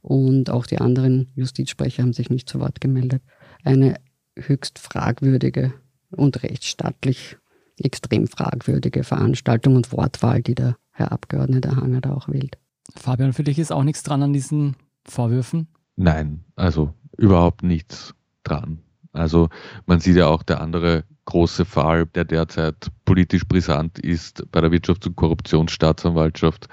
Und 0.01 0.49
auch 0.49 0.65
die 0.65 0.79
anderen 0.79 1.31
Justizsprecher 1.35 2.03
haben 2.03 2.13
sich 2.13 2.29
nicht 2.29 2.49
zu 2.49 2.59
Wort 2.59 2.81
gemeldet. 2.81 3.21
Eine 3.63 3.95
höchst 4.35 4.79
fragwürdige 4.79 5.73
und 6.11 6.43
rechtsstaatlich 6.43 7.37
extrem 7.77 8.27
fragwürdige 8.27 9.03
Veranstaltung 9.03 9.75
und 9.75 9.91
Wortwahl, 9.91 10.41
die 10.41 10.55
der 10.55 10.75
Herr 10.91 11.11
Abgeordnete 11.11 11.75
Hanger 11.75 12.01
da 12.01 12.13
auch 12.13 12.27
wählt. 12.27 12.57
Fabian, 12.95 13.33
für 13.33 13.43
dich 13.43 13.59
ist 13.59 13.71
auch 13.71 13.83
nichts 13.83 14.03
dran 14.03 14.23
an 14.23 14.33
diesen 14.33 14.75
Vorwürfen? 15.05 15.67
Nein, 15.95 16.43
also 16.55 16.93
überhaupt 17.17 17.63
nichts 17.63 18.13
dran. 18.43 18.79
Also 19.11 19.49
man 19.85 19.99
sieht 19.99 20.15
ja 20.15 20.27
auch 20.27 20.43
der 20.43 20.61
andere 20.61 21.03
große 21.25 21.65
Fall, 21.65 22.07
der 22.07 22.25
derzeit 22.25 22.91
politisch 23.05 23.47
brisant 23.47 23.99
ist 23.99 24.43
bei 24.51 24.59
der 24.59 24.71
Wirtschafts- 24.71 25.07
und 25.07 25.15
Korruptionsstaatsanwaltschaft, 25.15 26.67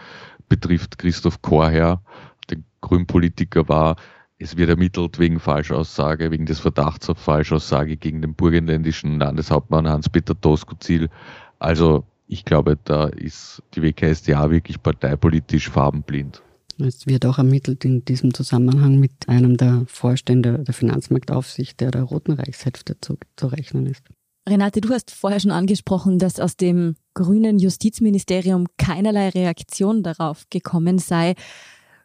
betrifft 0.48 0.98
Christoph 0.98 1.42
Korher, 1.42 2.02
der 2.48 2.58
Grünpolitiker 2.80 3.68
war. 3.68 3.96
Es 4.38 4.56
wird 4.56 4.70
ermittelt 4.70 5.18
wegen 5.18 5.38
Falschaussage, 5.38 6.30
wegen 6.30 6.46
des 6.46 6.60
Verdachts 6.60 7.10
auf 7.10 7.18
Falschaussage 7.18 7.96
gegen 7.98 8.22
den 8.22 8.34
burgenländischen 8.34 9.20
Landeshauptmann 9.20 9.86
Hans-Peter 9.86 10.34
Doskozil. 10.34 11.10
Also 11.58 12.04
ich 12.26 12.44
glaube, 12.44 12.78
da 12.84 13.06
ist 13.06 13.62
die 13.74 13.82
WKStA 13.82 14.50
wirklich 14.50 14.82
parteipolitisch 14.82 15.68
farbenblind. 15.68 16.42
Es 16.80 17.06
wird 17.06 17.26
auch 17.26 17.38
ermittelt 17.38 17.84
in 17.84 18.04
diesem 18.04 18.34
Zusammenhang 18.34 18.98
mit 18.98 19.28
einem 19.28 19.56
der 19.56 19.84
Vorstände 19.86 20.58
der 20.58 20.74
Finanzmarktaufsicht, 20.74 21.80
der 21.80 21.90
der 21.90 22.02
Roten 22.02 22.32
Reichshälfte 22.32 22.96
zu, 23.00 23.16
zu 23.36 23.46
rechnen 23.48 23.86
ist. 23.86 24.02
Renate, 24.48 24.80
du 24.80 24.90
hast 24.90 25.10
vorher 25.10 25.40
schon 25.40 25.50
angesprochen, 25.50 26.18
dass 26.18 26.40
aus 26.40 26.56
dem 26.56 26.96
grünen 27.14 27.58
Justizministerium 27.58 28.66
keinerlei 28.78 29.28
Reaktion 29.28 30.02
darauf 30.02 30.44
gekommen 30.50 30.98
sei. 30.98 31.34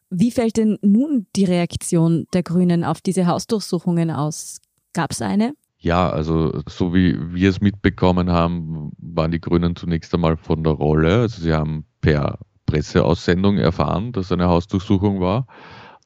Wie 0.10 0.32
fällt 0.32 0.58
denn 0.58 0.78
nun 0.82 1.28
die 1.36 1.46
Reaktion 1.46 2.28
der 2.34 2.44
Grünen 2.44 2.84
auf 2.84 3.02
diese 3.02 3.26
Hausdurchsuchungen 3.26 4.12
aus? 4.12 4.60
Gab 4.94 5.12
es 5.12 5.22
eine? 5.22 5.54
Ja, 5.78 6.10
also 6.10 6.62
so 6.68 6.94
wie 6.94 7.16
wir 7.34 7.50
es 7.50 7.62
mitbekommen 7.62 8.32
haben, 8.32 8.92
waren 8.98 9.32
die 9.32 9.42
Grünen 9.42 9.76
zunächst 9.76 10.14
einmal 10.14 10.38
von 10.38 10.64
der 10.64 10.74
Rolle. 10.74 11.22
Also 11.22 11.42
sie 11.42 11.54
haben 11.54 11.86
per 12.02 12.40
Presseaussendung 12.66 13.58
erfahren, 13.58 14.12
dass 14.12 14.32
eine 14.32 14.48
Hausdurchsuchung 14.48 15.20
war. 15.20 15.48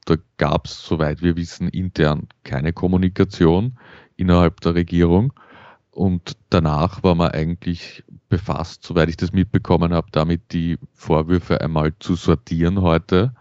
Da 0.05 0.15
gab 0.37 0.65
es, 0.65 0.83
soweit 0.83 1.21
wir 1.21 1.35
wissen, 1.35 1.67
intern 1.67 2.27
keine 2.43 2.73
Kommunikation 2.73 3.77
innerhalb 4.15 4.61
der 4.61 4.75
Regierung. 4.75 5.33
Und 5.91 6.37
danach 6.49 7.03
war 7.03 7.15
man 7.15 7.31
eigentlich 7.31 8.03
befasst, 8.29 8.83
soweit 8.83 9.09
ich 9.09 9.17
das 9.17 9.33
mitbekommen 9.33 9.93
habe, 9.93 10.07
damit 10.11 10.53
die 10.53 10.77
Vorwürfe 10.93 11.61
einmal 11.61 11.93
zu 11.99 12.15
sortieren 12.15 12.81
heute. 12.81 13.33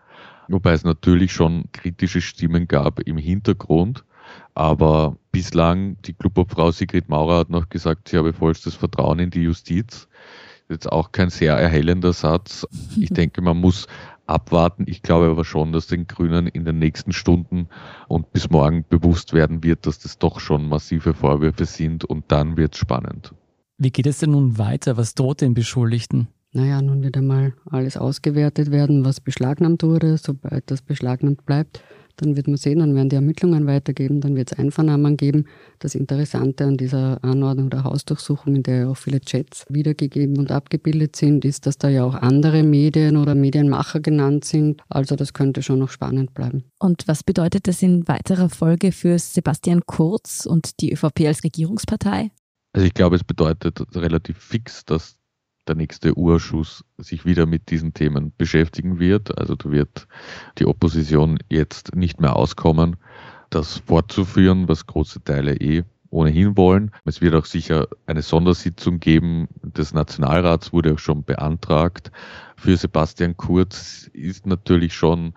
Wobei 0.48 0.72
es 0.72 0.84
natürlich 0.84 1.32
schon 1.32 1.70
kritische 1.72 2.20
Stimmen 2.20 2.66
gab 2.66 3.00
im 3.00 3.18
Hintergrund. 3.18 4.04
Aber 4.54 5.16
bislang, 5.30 6.00
die 6.02 6.14
Clubobfrau 6.14 6.70
Sigrid 6.70 7.08
Maurer 7.08 7.38
hat 7.38 7.50
noch 7.50 7.68
gesagt, 7.68 8.08
sie 8.08 8.16
habe 8.16 8.32
vollstes 8.32 8.74
Vertrauen 8.74 9.18
in 9.18 9.30
die 9.30 9.42
Justiz. 9.42 10.08
Jetzt 10.68 10.90
auch 10.90 11.12
kein 11.12 11.30
sehr 11.30 11.54
erhellender 11.54 12.12
Satz. 12.12 12.66
Ich 12.96 13.08
denke, 13.10 13.40
man 13.40 13.56
muss 13.56 13.86
abwarten. 14.26 14.84
Ich 14.86 15.02
glaube 15.02 15.26
aber 15.26 15.44
schon, 15.44 15.72
dass 15.72 15.86
den 15.86 16.06
Grünen 16.06 16.46
in 16.46 16.64
den 16.64 16.78
nächsten 16.78 17.12
Stunden 17.12 17.68
und 18.08 18.32
bis 18.32 18.50
morgen 18.50 18.84
bewusst 18.88 19.32
werden 19.32 19.64
wird, 19.64 19.86
dass 19.86 19.98
das 19.98 20.18
doch 20.18 20.40
schon 20.40 20.68
massive 20.68 21.14
Vorwürfe 21.14 21.64
sind 21.64 22.04
und 22.04 22.24
dann 22.28 22.56
wird 22.56 22.74
es 22.74 22.80
spannend. 22.80 23.34
Wie 23.78 23.90
geht 23.90 24.06
es 24.06 24.18
denn 24.18 24.32
nun 24.32 24.58
weiter? 24.58 24.96
Was 24.96 25.14
droht 25.14 25.40
den 25.40 25.54
Beschuldigten? 25.54 26.28
Naja, 26.52 26.82
nun 26.82 27.02
wird 27.02 27.16
einmal 27.16 27.54
alles 27.66 27.96
ausgewertet 27.96 28.70
werden, 28.70 29.04
was 29.04 29.20
beschlagnahmt 29.20 29.82
wurde. 29.82 30.16
Sobald 30.18 30.70
das 30.70 30.82
beschlagnahmt 30.82 31.44
bleibt, 31.46 31.82
dann 32.18 32.36
wird 32.36 32.46
man 32.46 32.56
sehen, 32.56 32.80
dann 32.80 32.94
werden 32.94 33.08
die 33.08 33.16
Ermittlungen 33.16 33.66
weitergeben, 33.66 34.20
dann 34.20 34.36
wird 34.36 34.52
es 34.52 34.58
Einvernahmen 34.58 35.16
geben. 35.16 35.46
Das 35.78 35.94
Interessante 35.94 36.64
an 36.64 36.76
dieser 36.76 37.22
Anordnung 37.24 37.70
der 37.70 37.84
Hausdurchsuchung, 37.84 38.56
in 38.56 38.62
der 38.62 38.76
ja 38.76 38.88
auch 38.88 38.96
viele 38.96 39.20
Chats 39.20 39.64
wiedergegeben 39.68 40.38
und 40.38 40.50
abgebildet 40.50 41.16
sind, 41.16 41.44
ist, 41.44 41.66
dass 41.66 41.78
da 41.78 41.88
ja 41.88 42.04
auch 42.04 42.14
andere 42.14 42.62
Medien 42.62 43.16
oder 43.16 43.34
Medienmacher 43.34 44.00
genannt 44.00 44.44
sind. 44.44 44.82
Also 44.88 45.16
das 45.16 45.32
könnte 45.32 45.62
schon 45.62 45.78
noch 45.78 45.90
spannend 45.90 46.34
bleiben. 46.34 46.64
Und 46.78 47.08
was 47.08 47.22
bedeutet 47.22 47.68
das 47.68 47.82
in 47.82 48.06
weiterer 48.08 48.48
Folge 48.48 48.92
für 48.92 49.18
Sebastian 49.18 49.82
Kurz 49.86 50.46
und 50.46 50.80
die 50.80 50.92
ÖVP 50.92 51.26
als 51.26 51.44
Regierungspartei? 51.44 52.30
Also 52.72 52.86
ich 52.86 52.94
glaube, 52.94 53.16
es 53.16 53.24
bedeutet 53.24 53.80
relativ 53.94 54.38
fix, 54.38 54.84
dass 54.84 55.16
der 55.68 55.76
nächste 55.76 56.16
Urschuss 56.16 56.84
sich 56.98 57.24
wieder 57.24 57.46
mit 57.46 57.70
diesen 57.70 57.94
Themen 57.94 58.32
beschäftigen 58.36 58.98
wird. 58.98 59.38
Also 59.38 59.54
da 59.54 59.70
wird 59.70 60.08
die 60.58 60.66
Opposition 60.66 61.38
jetzt 61.48 61.94
nicht 61.94 62.20
mehr 62.20 62.36
auskommen, 62.36 62.96
das 63.50 63.78
fortzuführen, 63.86 64.68
was 64.68 64.86
große 64.86 65.22
Teile 65.22 65.54
eh 65.56 65.84
ohnehin 66.10 66.56
wollen. 66.56 66.90
Es 67.04 67.20
wird 67.20 67.34
auch 67.34 67.44
sicher 67.44 67.86
eine 68.06 68.22
Sondersitzung 68.22 68.98
geben 68.98 69.48
des 69.62 69.92
Nationalrats, 69.92 70.72
wurde 70.72 70.94
auch 70.94 70.98
schon 70.98 71.22
beantragt. 71.24 72.10
Für 72.56 72.76
Sebastian 72.76 73.36
Kurz 73.36 74.10
ist 74.12 74.46
natürlich 74.46 74.94
schon 74.94 75.34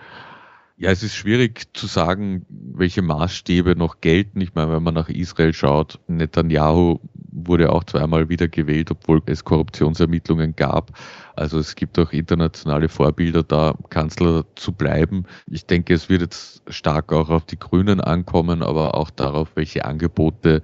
ja, 0.81 0.89
es 0.89 1.03
ist 1.03 1.13
schwierig 1.13 1.67
zu 1.77 1.85
sagen, 1.85 2.43
welche 2.49 3.03
Maßstäbe 3.03 3.75
noch 3.75 4.01
gelten. 4.01 4.41
Ich 4.41 4.55
meine, 4.55 4.71
wenn 4.71 4.81
man 4.81 4.95
nach 4.95 5.09
Israel 5.09 5.53
schaut, 5.53 5.99
Netanyahu 6.07 6.99
wurde 7.31 7.71
auch 7.71 7.83
zweimal 7.83 8.29
wieder 8.29 8.47
gewählt, 8.47 8.91
obwohl 8.91 9.21
es 9.25 9.43
Korruptionsermittlungen 9.43 10.55
gab. 10.55 10.91
Also 11.35 11.59
es 11.59 11.75
gibt 11.75 11.97
auch 11.97 12.11
internationale 12.11 12.89
Vorbilder, 12.89 13.43
da 13.43 13.73
Kanzler 13.89 14.45
zu 14.55 14.71
bleiben. 14.73 15.25
Ich 15.47 15.65
denke, 15.65 15.93
es 15.93 16.09
wird 16.09 16.21
jetzt 16.21 16.61
stark 16.67 17.13
auch 17.13 17.29
auf 17.29 17.45
die 17.45 17.57
Grünen 17.57 18.01
ankommen, 18.01 18.61
aber 18.61 18.95
auch 18.95 19.09
darauf, 19.09 19.49
welche 19.55 19.85
Angebote 19.85 20.61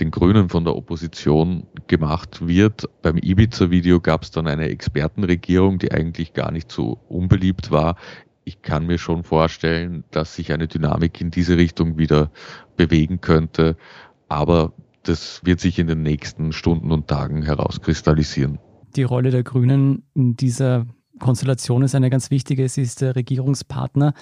den 0.00 0.10
Grünen 0.10 0.48
von 0.48 0.64
der 0.64 0.76
Opposition 0.76 1.66
gemacht 1.86 2.46
wird. 2.46 2.88
Beim 3.02 3.16
Ibiza-Video 3.16 4.00
gab 4.00 4.22
es 4.22 4.30
dann 4.30 4.48
eine 4.48 4.68
Expertenregierung, 4.68 5.78
die 5.78 5.92
eigentlich 5.92 6.32
gar 6.32 6.50
nicht 6.50 6.70
so 6.72 6.98
unbeliebt 7.08 7.70
war 7.70 7.96
ich 8.48 8.62
kann 8.62 8.86
mir 8.86 8.96
schon 8.96 9.24
vorstellen, 9.24 10.04
dass 10.10 10.34
sich 10.34 10.52
eine 10.52 10.68
Dynamik 10.68 11.20
in 11.20 11.30
diese 11.30 11.58
Richtung 11.58 11.98
wieder 11.98 12.30
bewegen 12.78 13.20
könnte. 13.20 13.76
Aber 14.30 14.72
das 15.02 15.40
wird 15.44 15.60
sich 15.60 15.78
in 15.78 15.86
den 15.86 16.02
nächsten 16.02 16.52
Stunden 16.52 16.92
und 16.92 17.08
Tagen 17.08 17.42
herauskristallisieren. 17.42 18.58
Die 18.96 19.02
Rolle 19.02 19.30
der 19.30 19.42
Grünen 19.42 20.04
in 20.14 20.36
dieser 20.36 20.86
Konstellation 21.18 21.82
ist 21.82 21.94
eine 21.94 22.10
ganz 22.10 22.30
wichtige. 22.30 22.68
Sie 22.68 22.82
ist 22.82 23.00
der 23.00 23.16
Regierungspartner. 23.16 24.14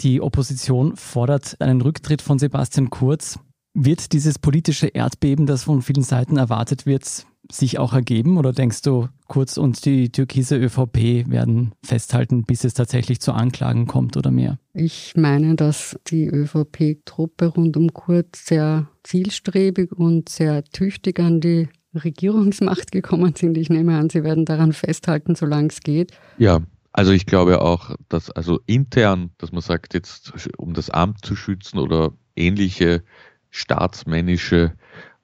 Die 0.00 0.20
Opposition 0.20 0.96
fordert 0.96 1.60
einen 1.60 1.80
Rücktritt 1.80 2.22
von 2.22 2.38
Sebastian 2.38 2.90
Kurz. 2.90 3.38
Wird 3.74 4.12
dieses 4.12 4.38
politische 4.38 4.88
Erdbeben, 4.88 5.46
das 5.46 5.64
von 5.64 5.82
vielen 5.82 6.02
Seiten 6.02 6.36
erwartet 6.36 6.86
wird, 6.86 7.26
sich 7.50 7.78
auch 7.78 7.92
ergeben? 7.92 8.36
Oder 8.36 8.52
denkst 8.52 8.82
du, 8.82 9.08
Kurz 9.26 9.58
und 9.58 9.84
die 9.84 10.10
türkise 10.10 10.56
ÖVP 10.56 11.28
werden 11.28 11.72
festhalten, 11.84 12.44
bis 12.44 12.64
es 12.64 12.72
tatsächlich 12.72 13.20
zu 13.20 13.32
Anklagen 13.32 13.86
kommt 13.86 14.16
oder 14.16 14.30
mehr? 14.30 14.58
Ich 14.72 15.14
meine, 15.16 15.54
dass 15.54 15.98
die 16.06 16.26
ÖVP-Truppe 16.26 17.46
rund 17.46 17.76
um 17.76 17.92
Kurz 17.92 18.46
sehr 18.46 18.88
zielstrebig 19.02 19.92
und 19.92 20.28
sehr 20.30 20.64
tüchtig 20.64 21.20
an 21.20 21.40
die 21.40 21.68
Regierungsmacht 21.94 22.90
gekommen 22.92 23.34
sind. 23.34 23.58
Ich 23.58 23.68
nehme 23.68 23.98
an, 23.98 24.08
sie 24.10 24.24
werden 24.24 24.44
daran 24.44 24.72
festhalten, 24.72 25.34
solange 25.34 25.68
es 25.68 25.80
geht. 25.80 26.12
Ja, 26.38 26.60
also 26.92 27.12
ich 27.12 27.26
glaube 27.26 27.60
auch, 27.60 27.94
dass 28.08 28.30
also 28.30 28.60
intern, 28.66 29.30
dass 29.38 29.52
man 29.52 29.60
sagt, 29.60 29.94
jetzt 29.94 30.32
um 30.56 30.74
das 30.74 30.90
Amt 30.90 31.24
zu 31.24 31.36
schützen 31.36 31.78
oder 31.78 32.12
ähnliche 32.34 33.02
staatsmännische 33.50 34.72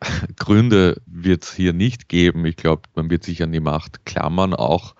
Gründe 0.36 1.00
wird 1.06 1.44
es 1.44 1.54
hier 1.54 1.72
nicht 1.72 2.08
geben. 2.08 2.44
Ich 2.46 2.56
glaube, 2.56 2.82
man 2.94 3.10
wird 3.10 3.24
sich 3.24 3.42
an 3.42 3.52
die 3.52 3.60
Macht 3.60 4.04
klammern, 4.04 4.54
auch 4.54 4.94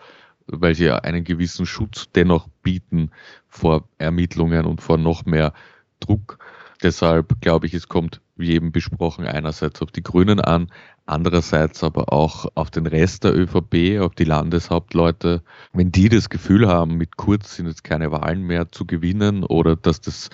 weil 0.46 0.74
sie 0.74 0.90
einen 0.90 1.24
gewissen 1.24 1.66
Schutz 1.66 2.08
dennoch 2.14 2.48
bieten 2.62 3.10
vor 3.48 3.88
Ermittlungen 3.98 4.66
und 4.66 4.82
vor 4.82 4.98
noch 4.98 5.24
mehr 5.24 5.52
Druck. 6.00 6.38
Deshalb 6.82 7.40
glaube 7.40 7.66
ich, 7.66 7.72
es 7.72 7.88
kommt, 7.88 8.20
wie 8.36 8.50
eben 8.50 8.72
besprochen, 8.72 9.26
einerseits 9.26 9.80
auf 9.80 9.90
die 9.90 10.02
Grünen 10.02 10.38
an, 10.40 10.70
andererseits 11.06 11.82
aber 11.82 12.12
auch 12.12 12.46
auf 12.54 12.70
den 12.70 12.86
Rest 12.86 13.24
der 13.24 13.34
ÖVP, 13.34 14.00
auf 14.00 14.14
die 14.14 14.24
Landeshauptleute. 14.24 15.42
Wenn 15.72 15.92
die 15.92 16.10
das 16.10 16.28
Gefühl 16.28 16.68
haben, 16.68 16.96
mit 16.96 17.16
Kurz 17.16 17.56
sind 17.56 17.68
jetzt 17.68 17.84
keine 17.84 18.10
Wahlen 18.12 18.42
mehr 18.42 18.70
zu 18.70 18.86
gewinnen 18.86 19.44
oder 19.44 19.76
dass 19.76 20.02
das 20.02 20.28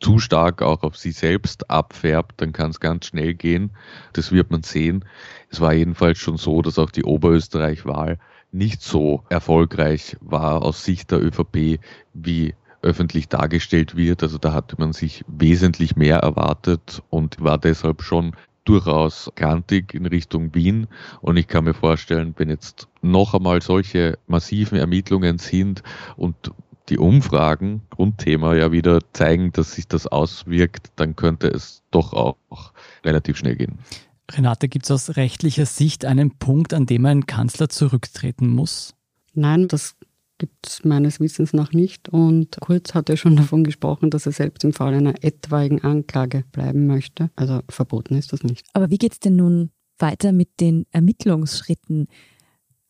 zu 0.00 0.18
stark 0.18 0.62
auch 0.62 0.82
auf 0.82 0.96
sie 0.96 1.12
selbst 1.12 1.70
abfärbt, 1.70 2.40
dann 2.40 2.52
kann 2.52 2.70
es 2.70 2.80
ganz 2.80 3.06
schnell 3.06 3.34
gehen. 3.34 3.70
Das 4.12 4.32
wird 4.32 4.50
man 4.50 4.62
sehen. 4.62 5.04
Es 5.50 5.60
war 5.60 5.72
jedenfalls 5.72 6.18
schon 6.18 6.36
so, 6.36 6.62
dass 6.62 6.78
auch 6.78 6.90
die 6.90 7.04
Oberösterreich-Wahl 7.04 8.18
nicht 8.52 8.82
so 8.82 9.24
erfolgreich 9.28 10.16
war 10.20 10.62
aus 10.62 10.84
Sicht 10.84 11.10
der 11.10 11.22
ÖVP, 11.22 11.80
wie 12.14 12.54
öffentlich 12.82 13.28
dargestellt 13.28 13.96
wird. 13.96 14.22
Also 14.22 14.38
da 14.38 14.52
hatte 14.52 14.76
man 14.78 14.92
sich 14.92 15.24
wesentlich 15.26 15.96
mehr 15.96 16.18
erwartet 16.18 17.02
und 17.10 17.42
war 17.42 17.58
deshalb 17.58 18.02
schon 18.02 18.32
durchaus 18.64 19.30
kantig 19.34 19.94
in 19.94 20.06
Richtung 20.06 20.54
Wien. 20.54 20.88
Und 21.20 21.36
ich 21.36 21.48
kann 21.48 21.64
mir 21.64 21.74
vorstellen, 21.74 22.34
wenn 22.36 22.50
jetzt 22.50 22.88
noch 23.00 23.34
einmal 23.34 23.62
solche 23.62 24.18
massiven 24.26 24.78
Ermittlungen 24.78 25.38
sind 25.38 25.82
und 26.16 26.36
die 26.88 26.98
Umfragen, 26.98 27.82
Grundthema 27.90 28.54
ja 28.54 28.72
wieder 28.72 29.00
zeigen, 29.12 29.52
dass 29.52 29.72
sich 29.72 29.88
das 29.88 30.06
auswirkt, 30.06 30.92
dann 30.96 31.16
könnte 31.16 31.48
es 31.48 31.82
doch 31.90 32.12
auch 32.12 32.36
relativ 33.04 33.36
schnell 33.36 33.56
gehen. 33.56 33.78
Renate, 34.30 34.68
gibt 34.68 34.86
es 34.86 34.90
aus 34.90 35.16
rechtlicher 35.16 35.66
Sicht 35.66 36.04
einen 36.04 36.32
Punkt, 36.32 36.74
an 36.74 36.86
dem 36.86 37.06
ein 37.06 37.26
Kanzler 37.26 37.68
zurücktreten 37.68 38.48
muss? 38.48 38.94
Nein, 39.34 39.68
das 39.68 39.96
gibt 40.38 40.66
es 40.66 40.84
meines 40.84 41.20
Wissens 41.20 41.52
nach 41.52 41.72
nicht. 41.72 42.08
Und 42.08 42.58
Kurz 42.60 42.94
hat 42.94 43.08
ja 43.08 43.16
schon 43.16 43.36
davon 43.36 43.64
gesprochen, 43.64 44.10
dass 44.10 44.26
er 44.26 44.32
selbst 44.32 44.64
im 44.64 44.72
Fall 44.72 44.94
einer 44.94 45.22
etwaigen 45.22 45.82
Anklage 45.82 46.44
bleiben 46.52 46.86
möchte. 46.86 47.30
Also 47.36 47.60
verboten 47.68 48.16
ist 48.16 48.32
das 48.32 48.42
nicht. 48.42 48.66
Aber 48.72 48.90
wie 48.90 48.98
geht 48.98 49.12
es 49.12 49.20
denn 49.20 49.36
nun 49.36 49.70
weiter 49.98 50.32
mit 50.32 50.60
den 50.60 50.86
Ermittlungsschritten? 50.90 52.08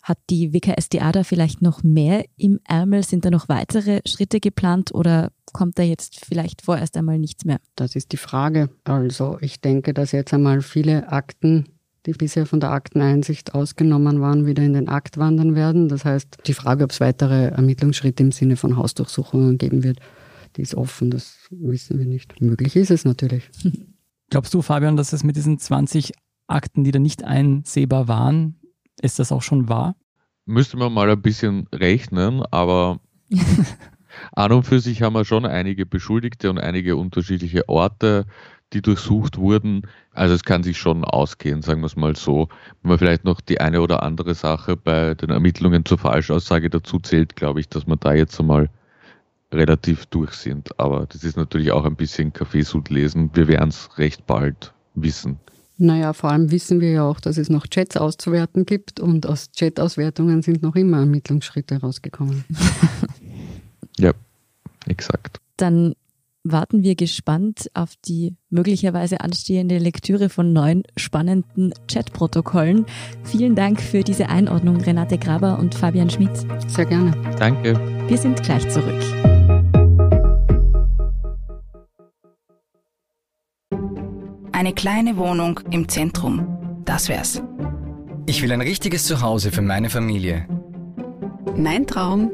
Hat 0.06 0.18
die 0.30 0.52
WKSDA 0.52 1.10
da 1.10 1.24
vielleicht 1.24 1.62
noch 1.62 1.82
mehr 1.82 2.24
im 2.36 2.60
Ärmel? 2.62 3.02
Sind 3.02 3.24
da 3.24 3.30
noch 3.30 3.48
weitere 3.48 4.02
Schritte 4.06 4.38
geplant 4.38 4.94
oder 4.94 5.32
kommt 5.52 5.80
da 5.80 5.82
jetzt 5.82 6.24
vielleicht 6.24 6.62
vorerst 6.62 6.96
einmal 6.96 7.18
nichts 7.18 7.44
mehr? 7.44 7.58
Das 7.74 7.96
ist 7.96 8.12
die 8.12 8.16
Frage. 8.16 8.70
Also 8.84 9.36
ich 9.40 9.60
denke, 9.60 9.92
dass 9.94 10.12
jetzt 10.12 10.32
einmal 10.32 10.62
viele 10.62 11.10
Akten, 11.10 11.64
die 12.06 12.12
bisher 12.12 12.46
von 12.46 12.60
der 12.60 12.70
Akteneinsicht 12.70 13.56
ausgenommen 13.56 14.20
waren, 14.20 14.46
wieder 14.46 14.62
in 14.62 14.74
den 14.74 14.88
Akt 14.88 15.18
wandern 15.18 15.56
werden. 15.56 15.88
Das 15.88 16.04
heißt, 16.04 16.38
die 16.46 16.54
Frage, 16.54 16.84
ob 16.84 16.92
es 16.92 17.00
weitere 17.00 17.48
Ermittlungsschritte 17.48 18.22
im 18.22 18.30
Sinne 18.30 18.54
von 18.54 18.76
Hausdurchsuchungen 18.76 19.58
geben 19.58 19.82
wird, 19.82 19.98
die 20.54 20.62
ist 20.62 20.76
offen. 20.76 21.10
Das 21.10 21.48
wissen 21.50 21.98
wir 21.98 22.06
nicht. 22.06 22.40
Möglich 22.40 22.76
ist 22.76 22.92
es 22.92 23.04
natürlich. 23.04 23.50
Glaubst 24.30 24.54
du, 24.54 24.62
Fabian, 24.62 24.96
dass 24.96 25.12
es 25.12 25.24
mit 25.24 25.34
diesen 25.34 25.58
20 25.58 26.12
Akten, 26.46 26.84
die 26.84 26.92
da 26.92 27.00
nicht 27.00 27.24
einsehbar 27.24 28.06
waren, 28.06 28.60
ist 29.00 29.18
das 29.18 29.32
auch 29.32 29.42
schon 29.42 29.68
wahr? 29.68 29.94
Müsste 30.46 30.76
man 30.76 30.92
mal 30.92 31.10
ein 31.10 31.22
bisschen 31.22 31.66
rechnen, 31.74 32.42
aber 32.50 33.00
an 34.32 34.52
und 34.52 34.62
für 34.64 34.80
sich 34.80 35.02
haben 35.02 35.14
wir 35.14 35.24
schon 35.24 35.44
einige 35.44 35.86
Beschuldigte 35.86 36.50
und 36.50 36.58
einige 36.58 36.96
unterschiedliche 36.96 37.68
Orte. 37.68 38.26
die 38.72 38.82
durchsucht 38.82 39.38
wurden. 39.38 39.82
Also 40.12 40.34
es 40.34 40.42
kann 40.42 40.62
sich 40.64 40.76
schon 40.76 41.04
ausgehen, 41.04 41.62
sagen 41.62 41.82
wir 41.82 41.86
es 41.86 41.96
mal 41.96 42.16
so. 42.16 42.48
Wenn 42.82 42.90
man 42.90 42.98
vielleicht 42.98 43.24
noch 43.24 43.40
die 43.40 43.60
eine 43.60 43.80
oder 43.80 44.02
andere 44.02 44.34
Sache 44.34 44.76
bei 44.76 45.14
den 45.14 45.30
Ermittlungen 45.30 45.84
zur 45.84 45.98
Falschaussage 45.98 46.68
dazu 46.68 46.98
zählt, 46.98 47.36
glaube 47.36 47.60
ich, 47.60 47.68
dass 47.68 47.86
wir 47.86 47.96
da 47.96 48.12
jetzt 48.14 48.40
einmal 48.40 48.68
relativ 49.52 50.06
durch 50.06 50.32
sind. 50.32 50.78
Aber 50.80 51.06
das 51.06 51.22
ist 51.22 51.36
natürlich 51.36 51.70
auch 51.70 51.84
ein 51.84 51.96
bisschen 51.96 52.32
Kaffeesud 52.32 52.90
lesen. 52.90 53.30
Wir 53.34 53.46
werden 53.48 53.68
es 53.68 53.96
recht 53.98 54.26
bald 54.26 54.74
wissen. 54.94 55.38
Naja, 55.78 56.12
vor 56.12 56.30
allem 56.30 56.50
wissen 56.50 56.80
wir 56.80 56.90
ja 56.90 57.04
auch, 57.04 57.20
dass 57.20 57.36
es 57.36 57.50
noch 57.50 57.66
Chats 57.66 57.96
auszuwerten 57.96 58.64
gibt 58.64 58.98
und 58.98 59.26
aus 59.26 59.50
Chat-Auswertungen 59.52 60.42
sind 60.42 60.62
noch 60.62 60.74
immer 60.74 61.00
Ermittlungsschritte 61.00 61.80
rausgekommen. 61.80 62.44
ja, 63.98 64.12
exakt. 64.86 65.38
Dann 65.58 65.94
warten 66.52 66.82
wir 66.82 66.94
gespannt 66.94 67.70
auf 67.74 67.94
die 68.06 68.36
möglicherweise 68.50 69.20
anstehende 69.20 69.78
Lektüre 69.78 70.28
von 70.28 70.52
neuen 70.52 70.84
spannenden 70.96 71.74
Chatprotokollen. 71.88 72.86
Vielen 73.24 73.54
Dank 73.54 73.80
für 73.80 74.02
diese 74.02 74.28
Einordnung, 74.28 74.80
Renate 74.80 75.18
Graber 75.18 75.58
und 75.58 75.74
Fabian 75.74 76.10
Schmidt. 76.10 76.36
Sehr 76.68 76.86
gerne. 76.86 77.12
Danke. 77.38 77.74
Wir 78.08 78.18
sind 78.18 78.42
gleich 78.42 78.68
zurück. 78.68 79.35
Eine 84.56 84.72
kleine 84.72 85.18
Wohnung 85.18 85.60
im 85.70 85.86
Zentrum. 85.86 86.80
Das 86.86 87.10
wär's. 87.10 87.42
Ich 88.24 88.40
will 88.40 88.50
ein 88.52 88.62
richtiges 88.62 89.04
Zuhause 89.04 89.52
für 89.52 89.60
meine 89.60 89.90
Familie. 89.90 90.48
Mein 91.58 91.86
Traum, 91.86 92.30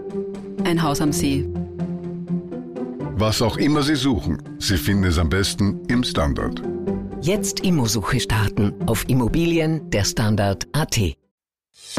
ein 0.63 0.81
Haus 0.85 1.01
am 1.01 1.13
See. 1.13 1.45
Was 3.17 3.43
auch 3.43 3.57
immer 3.57 3.83
Sie 3.83 3.97
suchen, 3.97 4.41
Sie 4.61 4.77
finden 4.77 5.03
es 5.03 5.19
am 5.19 5.31
besten 5.31 5.81
im 5.89 6.05
Standard. 6.05 6.63
Jetzt 7.23 7.59
Immosuche 7.59 8.21
starten 8.21 8.73
auf 8.87 9.09
Immobilien 9.09 9.91
der 9.91 10.05
Standard.at. 10.05 11.17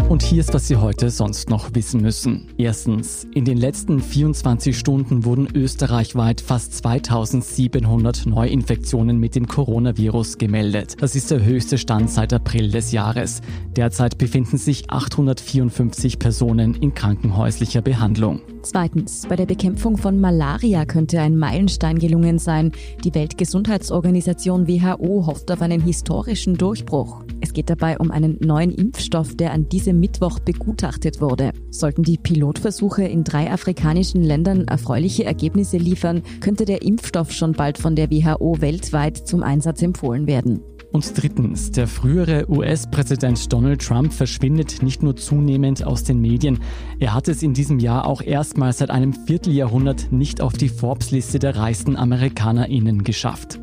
Und 0.10 0.24
hier 0.24 0.40
ist, 0.40 0.54
was 0.54 0.68
Sie 0.68 0.78
heute 0.78 1.10
sonst 1.10 1.50
noch 1.50 1.76
wissen 1.76 2.02
müssen. 2.02 2.48
Erstens, 2.58 3.28
in 3.34 3.46
den 3.46 3.58
letzten 3.58 4.00
24 4.00 4.78
Stunden 4.78 5.24
wurden 5.24 5.48
österreichweit 5.54 6.42
fast 6.42 6.74
2700 6.78 8.26
Neuinfektionen 8.26 9.20
mit 9.20 9.36
dem 9.36 9.48
Coronavirus 9.48 10.38
gemeldet. 10.38 10.96
Das 11.00 11.16
ist 11.16 11.32
der 11.32 11.44
höchste 11.44 11.78
Stand 11.78 12.10
seit 12.10 12.34
April 12.34 12.72
des 12.72 12.92
Jahres. 12.92 13.42
Derzeit 13.76 14.18
befinden 14.18 14.58
sich 14.58 14.90
854 14.90 16.18
Personen 16.18 16.74
in 16.76 16.94
krankenhäuslicher 16.94 17.82
Behandlung. 17.82 18.42
Zweitens, 18.64 19.28
bei 19.28 19.36
der 19.36 19.46
Bekämpfung 19.46 19.98
von 19.98 20.20
Malaria 20.20 20.86
könnte 20.86 21.20
ein 21.20 21.38
Meilenstein 21.38 22.00
gelungen 22.00 22.40
sein. 22.40 22.72
Die 23.04 23.14
Weltgesundheitsorganisation 23.14 24.68
WHO 24.68 25.28
hofft 25.28 25.52
auf 25.52 25.62
einen 25.62 25.82
historischen 25.82 26.56
Durchbruch. 26.56 27.24
Es 27.42 27.52
geht 27.52 27.70
dabei 27.70 27.98
um 27.98 28.10
einen 28.10 28.38
neuen 28.40 28.72
Impfstoff, 28.72 29.36
der 29.36 29.52
an 29.52 29.68
diesem 29.68 29.83
Mittwoch 29.92 30.40
begutachtet 30.40 31.20
wurde. 31.20 31.52
Sollten 31.72 32.04
die 32.04 32.18
Pilotversuche 32.18 33.04
in 33.04 33.26
drei 33.26 33.52
afrikanischen 33.52 34.24
Ländern 34.24 34.66
erfreuliche 34.70 35.26
Ergebnisse 35.26 35.76
liefern, 35.76 36.22
könnte 36.40 36.64
der 36.64 36.84
Impfstoff 36.84 37.34
schon 37.34 37.52
bald 37.52 37.78
von 37.78 37.98
der 37.98 38.10
WHO 38.10 38.62
weltweit 38.62 39.18
zum 39.18 39.44
Einsatz 39.44 39.82
empfohlen 39.82 40.28
werden. 40.28 40.62
Und 40.94 41.12
drittens, 41.20 41.72
der 41.72 41.88
frühere 41.88 42.46
US-Präsident 42.48 43.52
Donald 43.52 43.82
Trump 43.82 44.14
verschwindet 44.14 44.84
nicht 44.84 45.02
nur 45.02 45.16
zunehmend 45.16 45.84
aus 45.84 46.04
den 46.04 46.22
Medien, 46.22 46.60
er 47.00 47.16
hat 47.16 47.28
es 47.28 47.42
in 47.42 47.56
diesem 47.56 47.80
Jahr 47.80 48.06
auch 48.06 48.22
erstmals 48.22 48.78
seit 48.78 48.92
einem 48.92 49.12
Vierteljahrhundert 49.12 50.12
nicht 50.12 50.40
auf 50.40 50.54
die 50.54 50.70
Forbes-Liste 50.70 51.40
der 51.40 51.56
reichsten 51.56 51.96
AmerikanerInnen 51.96 53.04
geschafft. 53.04 53.60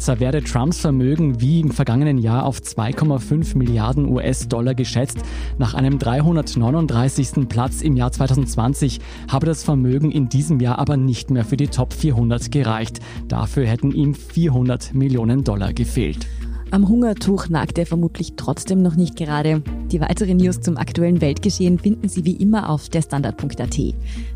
Zwar 0.00 0.18
werde 0.18 0.42
Trumps 0.42 0.80
Vermögen 0.80 1.42
wie 1.42 1.60
im 1.60 1.70
vergangenen 1.70 2.16
Jahr 2.16 2.46
auf 2.46 2.58
2,5 2.58 3.56
Milliarden 3.58 4.06
US-Dollar 4.10 4.74
geschätzt, 4.74 5.18
nach 5.58 5.74
einem 5.74 5.98
339. 5.98 7.46
Platz 7.50 7.82
im 7.82 7.96
Jahr 7.96 8.10
2020 8.10 8.98
habe 9.28 9.44
das 9.44 9.62
Vermögen 9.62 10.10
in 10.10 10.30
diesem 10.30 10.58
Jahr 10.58 10.78
aber 10.78 10.96
nicht 10.96 11.30
mehr 11.30 11.44
für 11.44 11.58
die 11.58 11.68
Top 11.68 11.92
400 11.92 12.50
gereicht. 12.50 13.00
Dafür 13.28 13.66
hätten 13.66 13.92
ihm 13.92 14.14
400 14.14 14.94
Millionen 14.94 15.44
Dollar 15.44 15.74
gefehlt. 15.74 16.26
Am 16.70 16.88
Hungertuch 16.88 17.50
nagt 17.50 17.76
er 17.76 17.84
vermutlich 17.84 18.34
trotzdem 18.36 18.80
noch 18.80 18.96
nicht 18.96 19.16
gerade. 19.16 19.62
Die 19.92 20.00
weiteren 20.00 20.36
News 20.36 20.60
zum 20.60 20.76
aktuellen 20.76 21.20
Weltgeschehen 21.20 21.76
finden 21.76 22.08
Sie 22.08 22.24
wie 22.24 22.36
immer 22.36 22.70
auf 22.70 22.88
derstandard.at. 22.88 23.76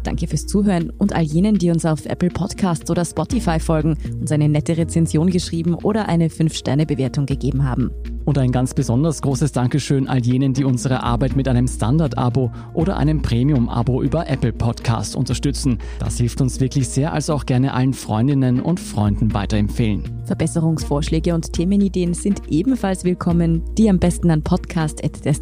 Danke 0.02 0.26
fürs 0.26 0.46
Zuhören 0.46 0.90
und 0.90 1.14
all 1.14 1.22
jenen, 1.22 1.58
die 1.58 1.70
uns 1.70 1.84
auf 1.84 2.06
Apple 2.06 2.30
Podcasts 2.30 2.90
oder 2.90 3.04
Spotify 3.04 3.60
folgen, 3.60 3.96
uns 4.20 4.32
eine 4.32 4.48
nette 4.48 4.76
Rezension 4.76 5.30
geschrieben 5.30 5.76
oder 5.76 6.08
eine 6.08 6.26
5-Sterne-Bewertung 6.26 7.26
gegeben 7.26 7.62
haben. 7.62 7.92
Und 8.24 8.38
ein 8.38 8.52
ganz 8.52 8.72
besonders 8.72 9.20
großes 9.20 9.52
Dankeschön 9.52 10.08
all 10.08 10.24
jenen, 10.24 10.54
die 10.54 10.64
unsere 10.64 11.02
Arbeit 11.02 11.36
mit 11.36 11.46
einem 11.46 11.68
Standard-Abo 11.68 12.50
oder 12.72 12.96
einem 12.96 13.20
Premium-Abo 13.20 14.02
über 14.02 14.28
Apple 14.28 14.52
Podcasts 14.52 15.14
unterstützen. 15.14 15.78
Das 15.98 16.16
hilft 16.16 16.40
uns 16.40 16.58
wirklich 16.58 16.88
sehr, 16.88 17.12
also 17.12 17.34
auch 17.34 17.44
gerne 17.44 17.74
allen 17.74 17.92
Freundinnen 17.92 18.60
und 18.60 18.80
Freunden 18.80 19.34
weiterempfehlen. 19.34 20.04
Verbesserungsvorschläge 20.24 21.34
und 21.34 21.52
Themenideen 21.52 22.14
sind 22.14 22.40
ebenfalls 22.48 23.04
willkommen, 23.04 23.62
die 23.76 23.90
am 23.90 23.98
besten 23.98 24.30
an 24.30 24.42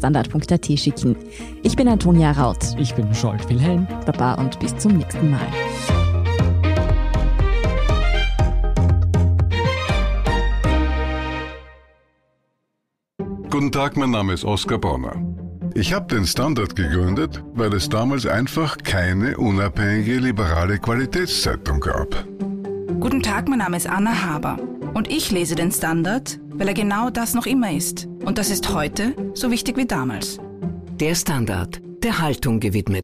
podcast.derstandard.at 0.03 0.79
schicken. 0.79 1.15
Ich 1.63 1.75
bin 1.75 1.87
Antonia 1.87 2.31
Raut. 2.31 2.75
Ich 2.77 2.93
bin 2.95 3.13
Scholt 3.13 3.47
Wilhelm. 3.49 3.87
Baba 4.05 4.33
und 4.35 4.59
bis 4.59 4.75
zum 4.77 4.97
nächsten 4.97 5.31
Mal. 5.31 5.47
Guten 13.49 13.71
Tag, 13.71 13.97
mein 13.97 14.11
Name 14.11 14.33
ist 14.33 14.45
Oskar 14.45 14.79
Bonner. 14.79 15.15
Ich 15.75 15.93
habe 15.93 16.07
den 16.07 16.25
Standard 16.25 16.75
gegründet, 16.75 17.43
weil 17.53 17.73
es 17.73 17.87
damals 17.89 18.25
einfach 18.25 18.77
keine 18.77 19.37
unabhängige 19.37 20.17
liberale 20.17 20.77
Qualitätszeitung 20.79 21.79
gab. 21.79 22.27
Guten 22.99 23.21
Tag, 23.21 23.47
mein 23.47 23.59
Name 23.59 23.77
ist 23.77 23.87
Anna 23.87 24.23
Haber 24.23 24.57
und 24.93 25.09
ich 25.09 25.31
lese 25.31 25.55
den 25.55 25.71
Standard, 25.71 26.39
weil 26.49 26.67
er 26.67 26.73
genau 26.73 27.09
das 27.09 27.33
noch 27.33 27.45
immer 27.45 27.71
ist. 27.71 28.07
Und 28.25 28.37
das 28.37 28.49
ist 28.49 28.73
heute 28.73 29.15
so 29.33 29.51
wichtig 29.51 29.77
wie 29.77 29.85
damals. 29.85 30.39
Der 30.99 31.15
Standard, 31.15 31.81
der 32.03 32.19
Haltung 32.19 32.59
gewidmet. 32.59 33.03